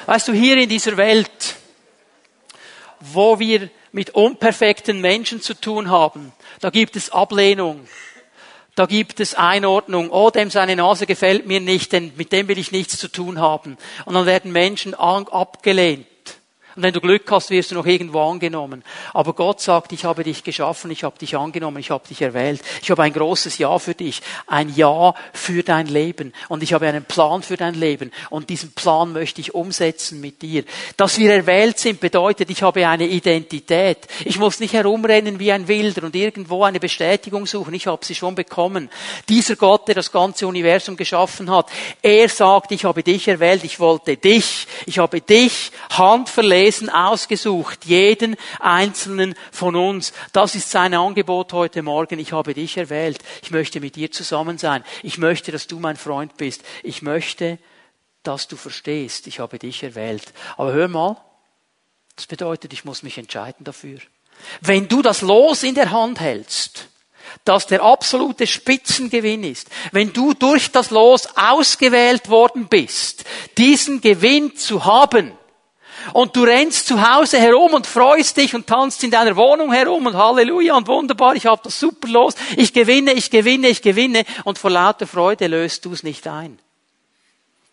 Weißt 0.06 0.28
du, 0.30 0.34
hier 0.34 0.58
in 0.58 0.70
dieser 0.70 0.96
Welt, 0.96 1.56
wo 3.02 3.40
wir 3.40 3.70
mit 3.92 4.12
unperfekten 4.12 5.02
Menschen 5.02 5.42
zu 5.42 5.54
tun 5.54 5.90
haben, 5.90 6.32
da 6.62 6.70
gibt 6.70 6.96
es 6.96 7.10
Ablehnung. 7.10 7.88
Da 8.76 8.86
gibt 8.86 9.20
es 9.20 9.34
Einordnung. 9.34 10.12
Oh, 10.12 10.30
dem 10.30 10.52
seine 10.52 10.76
Nase 10.76 11.08
gefällt 11.08 11.48
mir 11.48 11.60
nicht, 11.60 11.92
denn 11.94 12.14
mit 12.16 12.32
dem 12.32 12.48
will 12.48 12.60
ich 12.60 12.72
nichts 12.72 12.98
zu 12.98 13.08
tun 13.08 13.40
haben. 13.40 13.76
Und 14.06 14.14
dann 14.14 14.28
werden 14.28 14.52
Menschen 14.52 14.94
abgelehnt. 14.94 16.06
Und 16.78 16.84
wenn 16.84 16.94
du 16.94 17.02
Glück 17.02 17.24
hast, 17.32 17.50
wirst 17.50 17.72
du 17.72 17.76
noch 17.76 17.88
irgendwo 17.88 18.22
angenommen. 18.22 18.84
Aber 19.12 19.34
Gott 19.34 19.62
sagt, 19.62 19.94
ich 19.94 20.06
habe 20.06 20.24
dich 20.24 20.44
geschaffen, 20.44 20.92
ich 20.92 21.04
habe 21.04 21.18
dich 21.18 21.36
angenommen, 21.36 21.80
ich 21.80 21.90
habe 21.90 22.08
dich 22.08 22.22
erwählt. 22.22 22.62
Ich 22.84 22.92
habe 22.92 23.02
ein 23.02 23.14
großes 23.14 23.58
Ja 23.58 23.80
für 23.80 23.96
dich, 23.96 24.22
ein 24.46 24.72
Ja 24.76 25.16
für 25.34 25.64
dein 25.64 25.88
Leben. 25.88 26.34
Und 26.50 26.62
ich 26.62 26.74
habe 26.74 26.86
einen 26.86 27.04
Plan 27.04 27.42
für 27.42 27.58
dein 27.58 27.74
Leben. 27.74 28.12
Und 28.30 28.52
diesen 28.52 28.74
Plan 28.74 29.12
möchte 29.12 29.42
ich 29.42 29.56
umsetzen 29.56 30.22
mit 30.22 30.44
dir. 30.44 30.66
Dass 30.98 31.18
wir 31.18 31.34
erwählt 31.34 31.80
sind, 31.80 32.00
bedeutet, 32.00 32.52
ich 32.52 32.62
habe 32.62 32.88
eine 32.88 33.08
Identität. 33.08 34.06
Ich 34.24 34.38
muss 34.38 34.60
nicht 34.60 34.74
herumrennen 34.74 35.40
wie 35.40 35.52
ein 35.52 35.68
Wilder 35.68 36.04
und 36.04 36.16
irgendwo 36.16 36.64
eine 36.64 36.80
Bestätigung 36.80 37.48
suchen. 37.48 37.74
Ich 37.74 37.88
habe 37.88 38.06
sie 38.06 38.14
schon 38.14 38.36
bekommen. 38.36 38.92
Dieser 39.30 39.56
Gott, 39.56 39.88
der 39.88 39.96
das 39.96 40.12
ganze 40.12 40.46
Universum 40.46 40.96
geschaffen 40.96 41.50
hat, 41.50 41.72
er 42.04 42.30
sagt, 42.30 42.72
ich 42.72 42.86
habe 42.86 43.02
dich 43.02 43.28
erwählt, 43.28 43.64
ich 43.64 43.80
wollte 43.80 44.16
dich, 44.16 44.68
ich 44.86 45.00
habe 45.00 45.22
dich 45.22 45.72
handverlegt 45.90 46.67
Wesen 46.68 46.90
ausgesucht, 46.90 47.86
jeden 47.86 48.36
einzelnen 48.60 49.36
von 49.54 49.78
uns. 49.78 50.12
Das 50.34 50.54
ist 50.54 50.70
sein 50.70 50.94
Angebot 50.94 51.54
heute 51.54 51.82
Morgen. 51.82 52.20
Ich 52.20 52.34
habe 52.34 52.54
dich 52.54 52.76
erwählt. 52.76 53.20
Ich 53.42 53.52
möchte 53.52 53.80
mit 53.80 53.96
dir 53.96 54.12
zusammen 54.12 54.58
sein. 54.58 54.84
Ich 55.02 55.18
möchte, 55.18 55.54
dass 55.54 55.68
du 55.68 55.80
mein 55.80 55.96
Freund 55.96 56.36
bist. 56.36 56.64
Ich 56.84 57.02
möchte, 57.02 57.58
dass 58.22 58.50
du 58.50 58.58
verstehst. 58.58 59.28
Ich 59.28 59.40
habe 59.40 59.60
dich 59.60 59.82
erwählt. 59.82 60.34
Aber 60.58 60.74
hör 60.74 60.90
mal, 60.90 61.16
das 62.18 62.28
bedeutet, 62.28 62.74
ich 62.74 62.84
muss 62.84 63.02
mich 63.02 63.18
entscheiden 63.18 63.64
dafür. 63.64 64.00
Wenn 64.60 64.90
du 64.90 65.02
das 65.02 65.22
Los 65.22 65.64
in 65.64 65.76
der 65.76 65.92
Hand 65.92 66.20
hältst, 66.20 66.90
das 67.46 67.68
der 67.68 67.82
absolute 67.82 68.46
Spitzengewinn 68.46 69.46
ist, 69.46 69.70
wenn 69.94 70.12
du 70.12 70.34
durch 70.34 70.70
das 70.70 70.90
Los 70.90 71.30
ausgewählt 71.38 72.28
worden 72.28 72.68
bist, 72.68 73.24
diesen 73.58 74.02
Gewinn 74.02 74.58
zu 74.58 74.84
haben, 74.84 75.32
und 76.14 76.36
du 76.36 76.44
rennst 76.44 76.88
zu 76.88 77.02
Hause 77.02 77.40
herum 77.40 77.74
und 77.74 77.88
freust 77.88 78.38
dich 78.38 78.56
und 78.56 78.68
tanzt 78.68 79.04
in 79.04 79.12
deiner 79.12 79.36
Wohnung 79.36 79.72
herum 79.72 80.06
und 80.06 80.16
Halleluja 80.16 80.76
und 80.76 80.88
wunderbar, 80.88 81.36
ich 81.36 81.46
habe 81.46 81.62
das 81.64 81.80
super 81.80 82.08
los, 82.08 82.36
ich 82.56 82.74
gewinne, 82.74 83.14
ich 83.14 83.30
gewinne, 83.30 83.68
ich 83.68 83.82
gewinne 83.82 84.24
und 84.44 84.58
vor 84.58 84.72
lauter 84.72 85.08
Freude 85.08 85.48
löst 85.48 85.86
du 85.86 85.94
es 85.94 86.04
nicht 86.04 86.28
ein. 86.28 86.60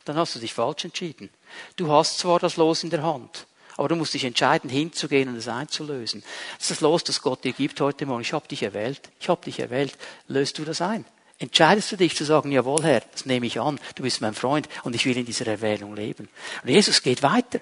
Dann 0.04 0.16
hast 0.16 0.34
du 0.34 0.38
dich 0.38 0.52
falsch 0.52 0.84
entschieden. 0.84 1.30
Du 1.76 1.90
hast 1.90 2.18
zwar 2.18 2.38
das 2.38 2.56
Los 2.56 2.84
in 2.84 2.90
der 2.90 3.02
Hand, 3.02 3.46
aber 3.76 3.88
du 3.88 3.96
musst 3.96 4.14
dich 4.14 4.24
entscheiden, 4.24 4.68
hinzugehen 4.68 5.28
und 5.28 5.36
es 5.36 5.48
einzulösen. 5.48 6.22
Das 6.58 6.64
ist 6.64 6.70
das 6.70 6.80
Los, 6.80 7.04
das 7.04 7.22
Gott 7.22 7.44
dir 7.44 7.52
gibt 7.52 7.80
heute 7.80 8.04
Morgen. 8.06 8.22
Ich 8.22 8.32
habe 8.32 8.46
dich 8.46 8.62
erwählt. 8.62 9.00
Ich 9.18 9.28
habe 9.28 9.44
dich 9.44 9.58
erwählt. 9.60 9.96
Löst 10.28 10.58
du 10.58 10.64
das 10.64 10.82
ein? 10.82 11.04
Entscheidest 11.38 11.90
du 11.90 11.96
dich 11.96 12.14
zu 12.16 12.24
sagen, 12.24 12.52
jawohl 12.52 12.84
Herr, 12.84 13.02
das 13.12 13.26
nehme 13.26 13.46
ich 13.46 13.60
an, 13.60 13.80
du 13.96 14.02
bist 14.04 14.20
mein 14.20 14.34
Freund 14.34 14.68
und 14.84 14.94
ich 14.94 15.04
will 15.04 15.16
in 15.16 15.26
dieser 15.26 15.46
Erwählung 15.46 15.96
leben. 15.96 16.28
Und 16.62 16.70
Jesus 16.70 17.02
geht 17.02 17.22
weiter. 17.22 17.60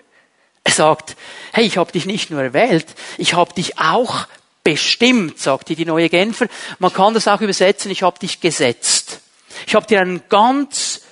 Er 0.65 0.73
sagt, 0.73 1.17
hey, 1.53 1.65
ich 1.65 1.77
habe 1.77 1.93
dich 1.93 2.07
nicht 2.07 2.31
nur 2.31 2.43
erwählt, 2.43 2.87
ich 3.19 3.35
habe 3.35 3.53
dich 3.55 3.79
auch 3.79 4.27
bestimmt, 4.65 5.39
sagt 5.39 5.69
die 5.71 5.85
neue 5.85 6.09
Genfer. 6.09 6.47
Man 6.79 6.93
kann 6.93 7.15
das 7.15 7.29
auch 7.29 7.41
übersetzen, 7.41 7.91
ich 7.91 8.03
habe 8.03 8.19
dich 8.19 8.41
gesetzt. 8.41 9.21
Ich 9.67 9.75
habe 9.75 9.87
dir 9.87 10.01
einen 10.01 10.23
ganz 10.29 11.03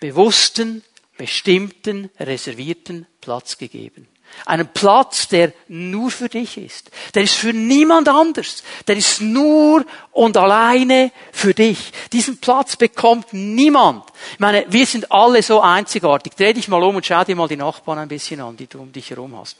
bewussten, 0.00 0.82
bestimmten, 1.16 2.10
reservierten 2.18 3.06
Platz 3.20 3.56
gegeben. 3.56 4.08
Einen 4.44 4.68
Platz, 4.68 5.28
der 5.28 5.52
nur 5.68 6.10
für 6.10 6.28
dich 6.28 6.56
ist. 6.56 6.90
Der 7.14 7.22
ist 7.22 7.34
für 7.34 7.52
niemand 7.52 8.08
anders. 8.08 8.62
Der 8.86 8.96
ist 8.96 9.20
nur 9.20 9.84
und 10.12 10.36
alleine 10.36 11.10
für 11.32 11.54
dich. 11.54 11.92
Diesen 12.12 12.38
Platz 12.38 12.76
bekommt 12.76 13.32
niemand. 13.32 14.04
Ich 14.34 14.38
meine, 14.38 14.64
wir 14.68 14.86
sind 14.86 15.10
alle 15.10 15.42
so 15.42 15.60
einzigartig. 15.60 16.34
Dreh 16.36 16.52
dich 16.52 16.68
mal 16.68 16.82
um 16.82 16.96
und 16.96 17.06
schau 17.06 17.24
dir 17.24 17.34
mal 17.34 17.48
die 17.48 17.56
Nachbarn 17.56 17.98
ein 17.98 18.08
bisschen 18.08 18.40
an, 18.40 18.56
die 18.56 18.66
du 18.66 18.80
um 18.80 18.92
dich 18.92 19.10
herum 19.10 19.36
hast. 19.36 19.56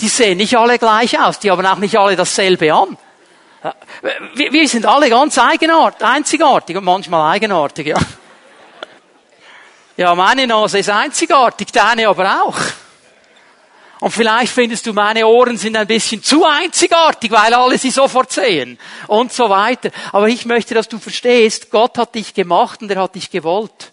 Die 0.00 0.08
sehen 0.08 0.38
nicht 0.38 0.56
alle 0.56 0.78
gleich 0.78 1.18
aus. 1.18 1.38
Die 1.38 1.50
haben 1.50 1.64
auch 1.64 1.78
nicht 1.78 1.96
alle 1.96 2.16
dasselbe 2.16 2.74
an. 2.74 2.98
Wir 4.34 4.68
sind 4.68 4.86
alle 4.86 5.08
ganz 5.08 5.38
eigenartig, 5.38 6.06
einzigartig 6.06 6.76
und 6.76 6.84
manchmal 6.84 7.32
eigenartig, 7.32 7.86
ja. 7.86 7.98
Ja, 9.96 10.14
meine 10.14 10.46
Nase 10.46 10.78
ist 10.78 10.90
einzigartig, 10.90 11.72
deine 11.72 12.08
aber 12.08 12.44
auch. 12.44 12.58
Und 14.00 14.10
vielleicht 14.10 14.52
findest 14.52 14.86
du, 14.86 14.92
meine 14.92 15.26
Ohren 15.26 15.56
sind 15.56 15.76
ein 15.76 15.86
bisschen 15.86 16.22
zu 16.22 16.44
einzigartig, 16.44 17.30
weil 17.30 17.54
alle 17.54 17.78
sie 17.78 17.90
sofort 17.90 18.30
sehen 18.30 18.78
und 19.06 19.32
so 19.32 19.48
weiter. 19.48 19.90
Aber 20.12 20.28
ich 20.28 20.44
möchte, 20.44 20.74
dass 20.74 20.88
du 20.88 20.98
verstehst, 20.98 21.70
Gott 21.70 21.96
hat 21.96 22.14
dich 22.14 22.34
gemacht 22.34 22.82
und 22.82 22.90
er 22.90 23.02
hat 23.02 23.14
dich 23.14 23.30
gewollt. 23.30 23.92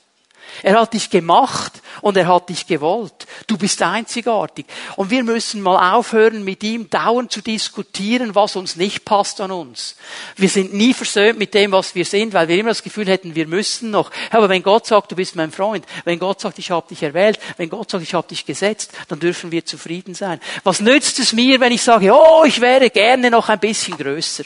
Er 0.61 0.79
hat 0.79 0.93
dich 0.93 1.09
gemacht 1.09 1.81
und 2.03 2.17
er 2.17 2.27
hat 2.27 2.49
dich 2.49 2.67
gewollt. 2.67 3.25
Du 3.47 3.57
bist 3.57 3.81
einzigartig. 3.81 4.65
Und 4.97 5.09
wir 5.09 5.23
müssen 5.23 5.61
mal 5.61 5.93
aufhören, 5.93 6.43
mit 6.43 6.61
ihm 6.61 6.89
dauernd 6.89 7.31
zu 7.31 7.41
diskutieren, 7.41 8.35
was 8.35 8.57
uns 8.57 8.75
nicht 8.75 9.05
passt 9.05 9.39
an 9.39 9.51
uns. 9.51 9.95
Wir 10.35 10.49
sind 10.49 10.73
nie 10.73 10.93
versöhnt 10.93 11.39
mit 11.39 11.53
dem, 11.53 11.71
was 11.71 11.95
wir 11.95 12.03
sind, 12.03 12.33
weil 12.33 12.49
wir 12.49 12.57
immer 12.57 12.71
das 12.71 12.83
Gefühl 12.83 13.07
hätten, 13.07 13.35
wir 13.35 13.47
müssen 13.47 13.89
noch. 13.89 14.11
Aber 14.31 14.49
wenn 14.49 14.63
Gott 14.63 14.85
sagt, 14.85 15.13
du 15.13 15.15
bist 15.15 15.37
mein 15.37 15.53
Freund, 15.53 15.85
wenn 16.03 16.19
Gott 16.19 16.41
sagt, 16.41 16.59
ich 16.59 16.71
habe 16.71 16.89
dich 16.89 17.01
erwählt, 17.01 17.39
wenn 17.55 17.69
Gott 17.69 17.89
sagt, 17.89 18.03
ich 18.03 18.13
habe 18.13 18.27
dich 18.27 18.45
gesetzt, 18.45 18.91
dann 19.07 19.21
dürfen 19.21 19.53
wir 19.53 19.65
zufrieden 19.65 20.13
sein. 20.13 20.41
Was 20.65 20.81
nützt 20.81 21.19
es 21.19 21.31
mir, 21.31 21.61
wenn 21.61 21.71
ich 21.71 21.81
sage, 21.81 22.13
oh, 22.13 22.43
ich 22.45 22.59
wäre 22.59 22.89
gerne 22.89 23.31
noch 23.31 23.47
ein 23.47 23.59
bisschen 23.59 23.97
größer? 23.97 24.43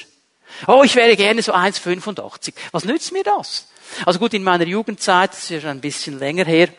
Oh, 0.67 0.83
ich 0.83 0.95
wäre 0.95 1.15
gerne 1.15 1.41
so 1.41 1.53
1,85. 1.53 2.53
Was 2.71 2.85
nützt 2.85 3.11
mir 3.11 3.23
das? 3.23 3.67
Also 4.05 4.19
gut, 4.19 4.35
in 4.35 4.43
meiner 4.43 4.65
Jugendzeit, 4.65 5.31
das 5.31 5.39
ist 5.39 5.49
ja 5.49 5.61
schon 5.61 5.69
ein 5.71 5.81
bisschen 5.81 6.19
länger 6.19 6.45
her, 6.45 6.69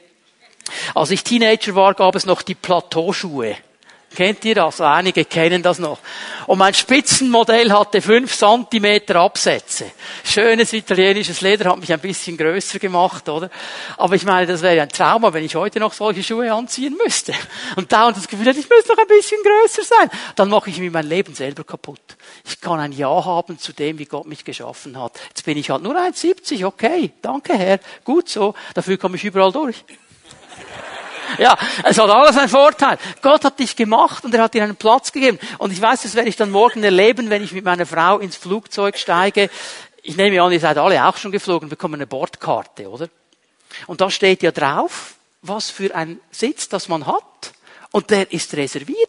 als 0.94 1.10
ich 1.10 1.24
Teenager 1.24 1.74
war, 1.74 1.94
gab 1.94 2.14
es 2.14 2.26
noch 2.26 2.42
die 2.42 2.54
Plateauschuhe. 2.54 3.56
Kennt 4.14 4.44
ihr 4.46 4.54
das? 4.54 4.80
Einige 4.80 5.26
kennen 5.26 5.62
das 5.62 5.78
noch. 5.78 5.98
Und 6.46 6.58
mein 6.58 6.72
Spitzenmodell 6.72 7.70
hatte 7.70 8.00
fünf 8.00 8.34
Zentimeter 8.36 9.16
Absätze. 9.16 9.90
Schönes 10.24 10.72
italienisches 10.72 11.42
Leder 11.42 11.70
hat 11.70 11.78
mich 11.78 11.92
ein 11.92 12.00
bisschen 12.00 12.36
größer 12.36 12.78
gemacht, 12.78 13.28
oder? 13.28 13.50
Aber 13.98 14.14
ich 14.14 14.24
meine, 14.24 14.46
das 14.46 14.62
wäre 14.62 14.80
ein 14.80 14.88
Trauma, 14.88 15.32
wenn 15.34 15.44
ich 15.44 15.54
heute 15.56 15.78
noch 15.78 15.92
solche 15.92 16.22
Schuhe 16.22 16.52
anziehen 16.52 16.98
müsste. 17.04 17.34
Und 17.76 17.92
dauernd 17.92 18.16
das 18.16 18.26
Gefühl 18.26 18.48
ich 18.48 18.68
müsste 18.68 18.88
noch 18.88 18.98
ein 18.98 19.08
bisschen 19.08 19.38
größer 19.42 19.84
sein. 19.84 20.10
Dann 20.36 20.48
mache 20.48 20.70
ich 20.70 20.78
mir 20.78 20.90
mein 20.90 21.06
Leben 21.06 21.34
selber 21.34 21.64
kaputt. 21.64 22.00
Ich 22.46 22.60
kann 22.60 22.80
ein 22.80 22.92
Ja 22.92 23.24
haben 23.24 23.58
zu 23.58 23.74
dem, 23.74 23.98
wie 23.98 24.06
Gott 24.06 24.26
mich 24.26 24.42
geschaffen 24.44 24.98
hat. 24.98 25.20
Jetzt 25.28 25.44
bin 25.44 25.58
ich 25.58 25.68
halt 25.68 25.82
nur 25.82 25.94
1,70, 25.94 26.64
okay. 26.64 27.12
Danke, 27.20 27.56
Herr. 27.56 27.78
Gut 28.04 28.30
so. 28.30 28.54
Dafür 28.74 28.96
komme 28.96 29.16
ich 29.16 29.24
überall 29.24 29.52
durch. 29.52 29.84
Ja, 31.38 31.56
es 31.84 31.98
hat 31.98 32.10
alles 32.10 32.36
einen 32.36 32.48
Vorteil. 32.48 32.98
Gott 33.22 33.44
hat 33.44 33.58
dich 33.58 33.76
gemacht 33.76 34.24
und 34.24 34.34
er 34.34 34.42
hat 34.42 34.54
dir 34.54 34.64
einen 34.64 34.76
Platz 34.76 35.12
gegeben. 35.12 35.38
Und 35.58 35.72
ich 35.72 35.80
weiß, 35.80 36.02
das 36.02 36.14
werde 36.14 36.28
ich 36.28 36.36
dann 36.36 36.50
morgen 36.50 36.82
erleben, 36.82 37.30
wenn 37.30 37.44
ich 37.44 37.52
mit 37.52 37.64
meiner 37.64 37.86
Frau 37.86 38.18
ins 38.18 38.36
Flugzeug 38.36 38.96
steige. 38.96 39.50
Ich 40.02 40.16
nehme 40.16 40.40
an, 40.42 40.52
ihr 40.52 40.60
seid 40.60 40.78
alle 40.78 41.06
auch 41.06 41.16
schon 41.16 41.32
geflogen, 41.32 41.68
bekommen 41.68 41.94
eine 41.94 42.06
Bordkarte, 42.06 42.88
oder? 42.88 43.08
Und 43.86 44.00
da 44.00 44.10
steht 44.10 44.42
ja 44.42 44.50
drauf, 44.50 45.14
was 45.42 45.70
für 45.70 45.94
ein 45.94 46.20
Sitz 46.30 46.68
das 46.68 46.88
man 46.88 47.06
hat. 47.06 47.52
Und 47.90 48.10
der 48.10 48.32
ist 48.32 48.54
reserviert. 48.54 49.08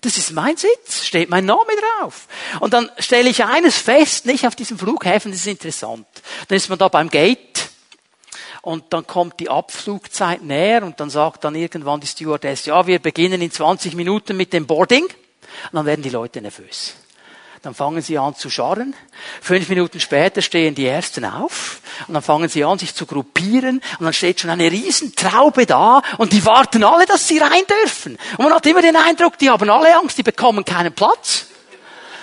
Das 0.00 0.18
ist 0.18 0.32
mein 0.32 0.56
Sitz, 0.58 1.04
steht 1.04 1.30
mein 1.30 1.46
Name 1.46 1.70
drauf. 1.98 2.26
Und 2.60 2.74
dann 2.74 2.90
stelle 2.98 3.30
ich 3.30 3.42
eines 3.42 3.78
fest, 3.78 4.26
nicht 4.26 4.46
auf 4.46 4.54
diesem 4.54 4.78
Flughäfen, 4.78 5.30
das 5.30 5.40
ist 5.40 5.46
interessant. 5.46 6.06
Dann 6.48 6.56
ist 6.56 6.68
man 6.68 6.78
da 6.78 6.88
beim 6.88 7.08
Gate 7.08 7.63
und 8.64 8.84
dann 8.94 9.06
kommt 9.06 9.40
die 9.40 9.50
Abflugzeit 9.50 10.42
näher 10.42 10.82
und 10.82 10.98
dann 10.98 11.10
sagt 11.10 11.44
dann 11.44 11.54
irgendwann 11.54 12.00
die 12.00 12.06
Stewardess, 12.06 12.64
ja, 12.64 12.86
wir 12.86 12.98
beginnen 12.98 13.42
in 13.42 13.50
20 13.50 13.94
Minuten 13.94 14.36
mit 14.36 14.52
dem 14.54 14.66
Boarding. 14.66 15.04
Und 15.04 15.74
dann 15.74 15.86
werden 15.86 16.02
die 16.02 16.10
Leute 16.10 16.40
nervös. 16.40 16.94
Dann 17.60 17.74
fangen 17.74 18.02
sie 18.02 18.18
an 18.18 18.34
zu 18.34 18.50
scharren. 18.50 18.94
Fünf 19.40 19.68
Minuten 19.68 20.00
später 20.00 20.42
stehen 20.42 20.74
die 20.74 20.86
Ersten 20.86 21.24
auf. 21.24 21.80
Und 22.08 22.14
dann 22.14 22.22
fangen 22.22 22.48
sie 22.48 22.64
an, 22.64 22.78
sich 22.78 22.94
zu 22.94 23.06
gruppieren. 23.06 23.82
Und 23.98 24.04
dann 24.04 24.12
steht 24.12 24.40
schon 24.40 24.50
eine 24.50 24.70
Riesentraube 24.70 25.66
da. 25.66 26.02
Und 26.18 26.32
die 26.32 26.44
warten 26.44 26.84
alle, 26.84 27.06
dass 27.06 27.28
sie 27.28 27.38
rein 27.38 27.62
dürfen. 27.82 28.18
Und 28.38 28.44
man 28.44 28.54
hat 28.54 28.66
immer 28.66 28.82
den 28.82 28.96
Eindruck, 28.96 29.38
die 29.38 29.50
haben 29.50 29.68
alle 29.68 29.96
Angst, 29.96 30.18
die 30.18 30.22
bekommen 30.22 30.64
keinen 30.64 30.92
Platz. 30.92 31.46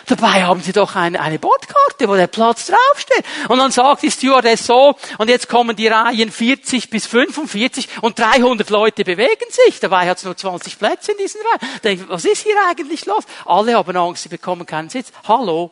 Dabei 0.07 0.43
haben 0.43 0.61
sie 0.61 0.71
doch 0.71 0.95
eine, 0.95 1.19
eine 1.19 1.39
Bordkarte, 1.39 2.07
wo 2.07 2.15
der 2.15 2.27
Platz 2.27 2.67
draufsteht. 2.67 3.23
Und 3.47 3.59
dann 3.59 3.71
sagt 3.71 4.03
die 4.03 4.11
Stewardess 4.11 4.65
so, 4.65 4.95
und 5.17 5.29
jetzt 5.29 5.47
kommen 5.47 5.75
die 5.75 5.87
Reihen 5.87 6.31
40 6.31 6.89
bis 6.89 7.05
45 7.05 7.87
und 8.01 8.17
300 8.17 8.69
Leute 8.69 9.03
bewegen 9.03 9.49
sich. 9.49 9.79
Dabei 9.79 10.09
hat 10.09 10.17
es 10.17 10.23
nur 10.23 10.35
20 10.35 10.77
Plätze 10.77 11.11
in 11.11 11.17
diesen 11.17 11.41
Reihen. 11.83 12.09
Was 12.09 12.25
ist 12.25 12.43
hier 12.43 12.55
eigentlich 12.67 13.05
los? 13.05 13.23
Alle 13.45 13.75
haben 13.75 13.95
Angst, 13.95 14.23
sie 14.23 14.29
bekommen 14.29 14.65
keinen 14.65 14.89
Sitz. 14.89 15.11
Hallo, 15.27 15.71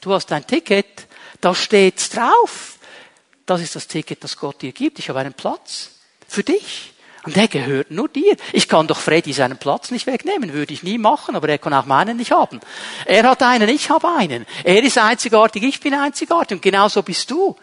du 0.00 0.12
hast 0.12 0.30
ein 0.32 0.46
Ticket, 0.46 1.06
da 1.40 1.54
steht's 1.54 2.10
drauf. 2.10 2.78
Das 3.46 3.60
ist 3.60 3.74
das 3.74 3.86
Ticket, 3.86 4.22
das 4.22 4.36
Gott 4.36 4.62
dir 4.62 4.72
gibt. 4.72 4.98
Ich 4.98 5.08
habe 5.08 5.18
einen 5.20 5.34
Platz 5.34 5.90
für 6.28 6.44
dich. 6.44 6.92
Und 7.24 7.36
der 7.36 7.48
gehört 7.48 7.90
nur 7.90 8.08
dir. 8.08 8.36
Ich 8.52 8.66
kann 8.66 8.86
doch 8.86 8.98
Freddy 8.98 9.34
seinen 9.34 9.58
Platz 9.58 9.90
nicht 9.90 10.06
wegnehmen, 10.06 10.54
würde 10.54 10.72
ich 10.72 10.82
nie 10.82 10.96
machen, 10.96 11.36
aber 11.36 11.50
er 11.50 11.58
kann 11.58 11.74
auch 11.74 11.84
meinen 11.84 12.16
nicht 12.16 12.30
haben. 12.30 12.60
Er 13.04 13.24
hat 13.24 13.42
einen, 13.42 13.68
ich 13.68 13.90
habe 13.90 14.08
einen. 14.08 14.46
Er 14.64 14.82
ist 14.82 14.96
einzigartig, 14.96 15.62
ich 15.62 15.80
bin 15.80 15.92
einzigartig 15.92 16.56
und 16.56 16.62
genauso 16.62 17.02
bist 17.02 17.30
du. 17.30 17.56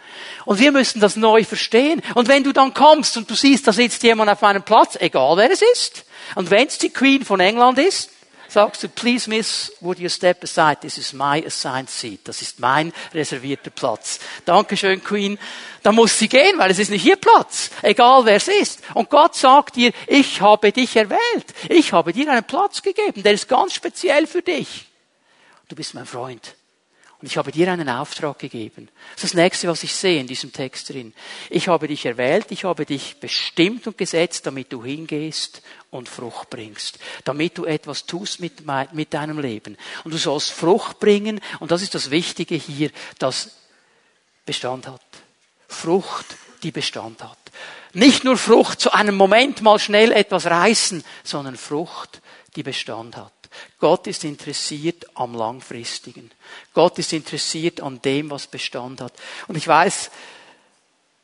Und 0.46 0.60
wir 0.60 0.72
müssen 0.72 1.00
das 1.00 1.16
neu 1.16 1.44
verstehen. 1.44 2.04
Und 2.14 2.28
wenn 2.28 2.44
du 2.44 2.54
dann 2.54 2.74
kommst 2.74 3.18
und 3.18 3.30
du 3.30 3.34
siehst, 3.34 3.68
da 3.68 3.74
sitzt 3.74 4.04
jemand 4.04 4.30
auf 4.30 4.42
meinem 4.42 4.62
Platz, 4.62 4.96
egal 5.00 5.38
wer 5.38 5.50
es 5.50 5.64
ist, 5.74 6.06
und 6.36 6.52
wenn 6.52 6.68
es 6.68 6.78
die 6.78 6.90
Queen 6.90 7.26
von 7.26 7.40
England 7.40 7.80
ist, 7.80 8.12
sagst 8.58 8.82
du, 8.82 8.90
please 8.90 9.30
miss, 9.30 9.72
would 9.82 10.00
you 10.00 10.10
step 10.10 10.44
aside? 10.44 10.80
This 10.82 10.98
is 10.98 11.14
my 11.14 11.46
assigned 11.46 11.92
seat. 11.92 12.28
Das 12.28 12.42
ist 12.42 12.60
mein 12.60 12.92
reservierter 13.14 13.70
Platz. 13.70 14.20
Dankeschön, 14.46 15.04
Queen. 15.04 15.38
Da 15.84 15.92
muss 15.92 16.18
sie 16.18 16.28
gehen, 16.28 16.58
weil 16.58 16.72
es 16.72 16.80
ist 16.80 16.90
nicht 16.90 17.06
ihr 17.06 17.18
Platz. 17.18 17.70
Egal 17.84 18.26
wer 18.26 18.38
es 18.38 18.48
ist. 18.48 18.82
Und 18.96 19.12
Gott 19.12 19.36
sagt 19.36 19.76
dir, 19.76 19.92
ich 20.08 20.42
habe 20.42 20.72
dich 20.72 20.96
erwählt. 20.96 21.54
Ich 21.70 21.94
habe 21.94 22.14
dir 22.14 22.32
einen 22.32 22.46
Platz 22.46 22.82
gegeben. 22.82 23.22
Der 23.22 23.34
ist 23.34 23.48
ganz 23.48 23.76
speziell 23.76 24.26
für 24.26 24.42
dich. 24.42 24.88
Du 25.68 25.76
bist 25.76 25.94
mein 25.94 26.08
Freund. 26.08 26.57
Und 27.20 27.28
ich 27.28 27.38
habe 27.38 27.52
dir 27.52 27.72
einen 27.72 27.90
Auftrag 27.90 28.38
gegeben. 28.38 28.90
Das 29.16 29.24
ist 29.24 29.34
das 29.34 29.42
nächste, 29.42 29.68
was 29.68 29.82
ich 29.82 29.94
sehe 29.94 30.20
in 30.20 30.28
diesem 30.28 30.54
Text 30.54 30.90
drin. 30.90 31.14
Ich 31.50 31.68
habe 31.68 31.88
dich 31.88 32.06
erwählt, 32.06 32.46
ich 32.50 32.64
habe 32.64 32.86
dich 32.86 33.20
bestimmt 33.20 33.88
und 33.88 33.98
gesetzt, 33.98 34.46
damit 34.46 34.72
du 34.72 34.84
hingehst 34.84 35.64
und 35.90 36.10
Frucht 36.10 36.52
bringst. 36.52 37.00
Damit 37.24 37.58
du 37.58 37.66
etwas 37.66 38.06
tust 38.06 38.40
mit, 38.40 38.62
mit 38.94 39.14
deinem 39.16 39.40
Leben. 39.40 39.78
Und 40.04 40.14
du 40.14 40.18
sollst 40.18 40.52
Frucht 40.52 41.00
bringen, 41.00 41.42
und 41.60 41.72
das 41.72 41.82
ist 41.82 41.96
das 41.96 42.12
Wichtige 42.12 42.54
hier, 42.54 42.92
das 43.18 43.58
Bestand 44.46 44.86
hat. 44.88 45.02
Frucht, 45.68 46.38
die 46.62 46.72
Bestand 46.72 47.24
hat. 47.24 47.38
Nicht 47.94 48.26
nur 48.26 48.38
Frucht 48.38 48.80
zu 48.80 48.94
einem 48.94 49.16
Moment 49.16 49.64
mal 49.64 49.80
schnell 49.80 50.12
etwas 50.12 50.46
reißen, 50.46 51.04
sondern 51.24 51.58
Frucht, 51.58 52.22
die 52.56 52.64
Bestand 52.64 53.18
hat. 53.18 53.34
Gott 53.80 54.08
ist 54.08 54.24
interessiert 54.24 55.06
am 55.16 55.36
Langfristigen. 55.36 56.32
Gott 56.74 56.98
ist 57.00 57.14
interessiert 57.14 57.82
an 57.82 58.02
dem, 58.02 58.30
was 58.30 58.48
Bestand 58.48 59.02
hat. 59.02 59.14
Und 59.48 59.56
ich 59.56 59.68
weiß, 59.68 60.12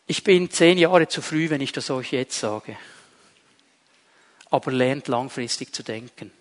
ich 0.05 0.23
bin 0.23 0.51
zehn 0.51 0.77
Jahre 0.77 1.07
zu 1.07 1.21
früh, 1.21 1.49
wenn 1.49 1.61
ich 1.61 1.71
das 1.71 1.89
euch 1.89 2.11
jetzt 2.11 2.39
sage. 2.39 2.77
Aber 4.49 4.71
lernt 4.71 5.07
langfristig 5.07 5.73
zu 5.73 5.83
denken 5.83 6.31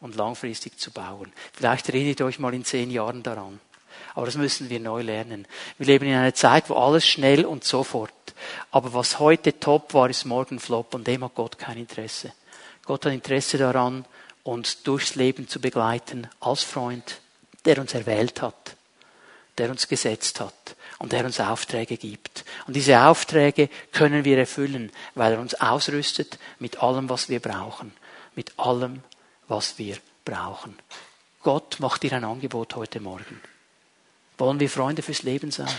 und 0.00 0.16
langfristig 0.16 0.78
zu 0.78 0.90
bauen. 0.90 1.32
Vielleicht 1.52 1.88
erinnert 1.88 2.20
ihr 2.20 2.26
euch 2.26 2.38
mal 2.38 2.54
in 2.54 2.64
zehn 2.64 2.90
Jahren 2.90 3.22
daran. 3.22 3.60
Aber 4.14 4.26
das 4.26 4.36
müssen 4.36 4.70
wir 4.70 4.80
neu 4.80 5.02
lernen. 5.02 5.46
Wir 5.76 5.86
leben 5.86 6.06
in 6.06 6.14
einer 6.14 6.34
Zeit, 6.34 6.70
wo 6.70 6.74
alles 6.74 7.06
schnell 7.06 7.44
und 7.44 7.64
sofort. 7.64 8.12
Aber 8.70 8.94
was 8.94 9.18
heute 9.18 9.58
top 9.58 9.94
war, 9.94 10.08
ist 10.08 10.24
morgen 10.24 10.60
flop. 10.60 10.94
Und 10.94 11.06
dem 11.06 11.24
hat 11.24 11.34
Gott 11.34 11.58
kein 11.58 11.78
Interesse. 11.78 12.32
Gott 12.84 13.04
hat 13.04 13.12
Interesse 13.12 13.58
daran, 13.58 14.04
uns 14.42 14.82
durchs 14.82 15.14
Leben 15.14 15.48
zu 15.48 15.60
begleiten 15.60 16.28
als 16.40 16.62
Freund, 16.62 17.20
der 17.64 17.78
uns 17.78 17.94
erwählt 17.94 18.42
hat, 18.42 18.76
der 19.58 19.70
uns 19.70 19.88
gesetzt 19.88 20.40
hat 20.40 20.76
und 20.98 21.12
der 21.12 21.24
uns 21.24 21.40
Aufträge 21.40 21.96
gibt. 21.96 22.44
Und 22.66 22.74
diese 22.74 23.00
Aufträge 23.00 23.68
können 23.92 24.24
wir 24.24 24.38
erfüllen, 24.38 24.90
weil 25.14 25.34
er 25.34 25.40
uns 25.40 25.54
ausrüstet 25.54 26.38
mit 26.58 26.82
allem, 26.82 27.08
was 27.08 27.28
wir 27.28 27.40
brauchen. 27.40 27.92
Mit 28.34 28.58
allem, 28.58 29.02
was 29.48 29.78
wir 29.78 29.96
brauchen. 30.24 30.78
Gott 31.42 31.80
macht 31.80 32.02
dir 32.02 32.12
ein 32.12 32.24
Angebot 32.24 32.76
heute 32.76 33.00
Morgen. 33.00 33.40
Wollen 34.38 34.60
wir 34.60 34.70
Freunde 34.70 35.02
fürs 35.02 35.22
Leben 35.22 35.50
sein? 35.50 35.72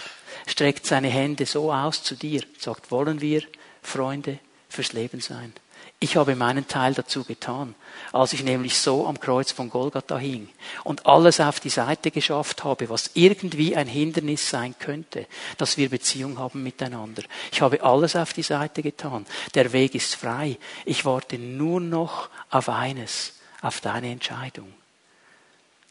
Streckt 0.45 0.85
seine 0.85 1.09
Hände 1.09 1.45
so 1.45 1.71
aus 1.71 2.03
zu 2.03 2.15
dir, 2.15 2.43
sagt, 2.57 2.91
wollen 2.91 3.21
wir 3.21 3.43
Freunde 3.81 4.39
fürs 4.67 4.93
Leben 4.93 5.21
sein? 5.21 5.53
Ich 6.01 6.15
habe 6.15 6.37
meinen 6.37 6.65
Teil 6.65 6.93
dazu 6.93 7.25
getan, 7.25 7.75
als 8.13 8.31
ich 8.31 8.43
nämlich 8.43 8.77
so 8.77 9.05
am 9.05 9.19
Kreuz 9.19 9.51
von 9.51 9.69
Golgatha 9.69 10.17
hing 10.17 10.47
und 10.85 11.05
alles 11.05 11.41
auf 11.41 11.59
die 11.59 11.69
Seite 11.69 12.09
geschafft 12.09 12.63
habe, 12.63 12.87
was 12.89 13.11
irgendwie 13.15 13.75
ein 13.75 13.87
Hindernis 13.87 14.49
sein 14.49 14.75
könnte, 14.79 15.27
dass 15.57 15.75
wir 15.75 15.89
Beziehung 15.89 16.39
haben 16.39 16.63
miteinander. 16.63 17.23
Ich 17.51 17.61
habe 17.61 17.83
alles 17.83 18.15
auf 18.15 18.31
die 18.31 18.43
Seite 18.43 18.81
getan. 18.81 19.25
Der 19.55 19.73
Weg 19.73 19.93
ist 19.93 20.15
frei. 20.15 20.57
Ich 20.85 21.03
warte 21.03 21.37
nur 21.37 21.81
noch 21.81 22.29
auf 22.49 22.69
eines, 22.69 23.33
auf 23.61 23.81
deine 23.81 24.09
Entscheidung. 24.09 24.73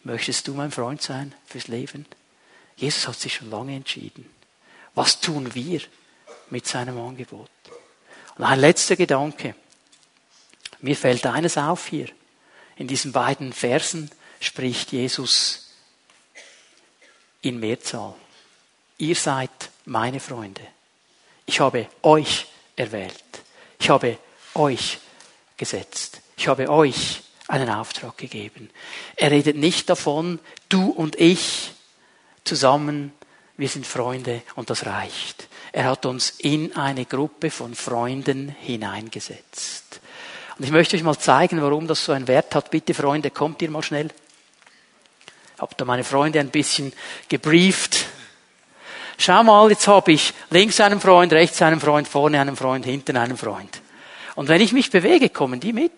Möchtest 0.04 0.48
du 0.48 0.54
mein 0.54 0.70
Freund 0.70 1.02
sein 1.02 1.34
fürs 1.44 1.68
Leben? 1.68 2.06
Jesus 2.76 3.08
hat 3.08 3.16
sich 3.16 3.34
schon 3.34 3.50
lange 3.50 3.76
entschieden. 3.76 4.24
Was 4.94 5.20
tun 5.20 5.54
wir 5.54 5.82
mit 6.48 6.66
seinem 6.66 6.98
Angebot? 6.98 7.50
Und 8.38 8.44
ein 8.44 8.58
letzter 8.58 8.96
Gedanke. 8.96 9.54
Mir 10.80 10.96
fällt 10.96 11.26
eines 11.26 11.56
auf 11.58 11.86
hier. 11.88 12.08
In 12.76 12.86
diesen 12.86 13.12
beiden 13.12 13.52
Versen 13.52 14.10
spricht 14.40 14.92
Jesus 14.92 15.70
in 17.42 17.58
Mehrzahl. 17.58 18.14
Ihr 18.98 19.14
seid 19.14 19.70
meine 19.84 20.20
Freunde. 20.20 20.62
Ich 21.46 21.60
habe 21.60 21.88
euch 22.02 22.46
erwählt. 22.76 23.14
Ich 23.80 23.90
habe 23.90 24.18
euch 24.54 24.98
gesetzt. 25.56 26.20
Ich 26.36 26.48
habe 26.48 26.68
euch 26.68 27.22
einen 27.48 27.70
Auftrag 27.70 28.16
gegeben. 28.18 28.70
Er 29.16 29.30
redet 29.30 29.56
nicht 29.56 29.88
davon, 29.88 30.38
du 30.68 30.90
und 30.90 31.16
ich 31.16 31.72
zusammen, 32.44 33.12
wir 33.56 33.68
sind 33.68 33.86
Freunde 33.86 34.42
und 34.54 34.70
das 34.70 34.86
reicht. 34.86 35.48
Er 35.72 35.84
hat 35.84 36.06
uns 36.06 36.30
in 36.30 36.76
eine 36.76 37.04
Gruppe 37.04 37.50
von 37.50 37.74
Freunden 37.74 38.48
hineingesetzt. 38.48 40.00
Und 40.58 40.64
ich 40.64 40.72
möchte 40.72 40.96
euch 40.96 41.04
mal 41.04 41.16
zeigen, 41.16 41.62
warum 41.62 41.86
das 41.86 42.04
so 42.04 42.12
einen 42.12 42.26
Wert 42.26 42.54
hat. 42.54 42.70
Bitte, 42.70 42.92
Freunde, 42.92 43.30
kommt 43.30 43.62
ihr 43.62 43.70
mal 43.70 43.82
schnell. 43.82 44.08
Ich 45.54 45.62
habe 45.62 45.74
da 45.76 45.84
meine 45.84 46.04
Freunde 46.04 46.40
ein 46.40 46.50
bisschen 46.50 46.92
gebrieft. 47.28 48.06
Schau 49.18 49.42
mal, 49.42 49.70
jetzt 49.70 49.86
habe 49.86 50.12
ich 50.12 50.34
links 50.50 50.80
einen 50.80 51.00
Freund, 51.00 51.32
rechts 51.32 51.62
einen 51.62 51.80
Freund, 51.80 52.08
vorne 52.08 52.40
einen 52.40 52.56
Freund, 52.56 52.84
hinten 52.84 53.16
einen 53.16 53.36
Freund. 53.36 53.80
Und 54.34 54.48
wenn 54.48 54.60
ich 54.60 54.72
mich 54.72 54.90
bewege, 54.90 55.28
kommen 55.30 55.60
die 55.60 55.72
mit. 55.72 55.92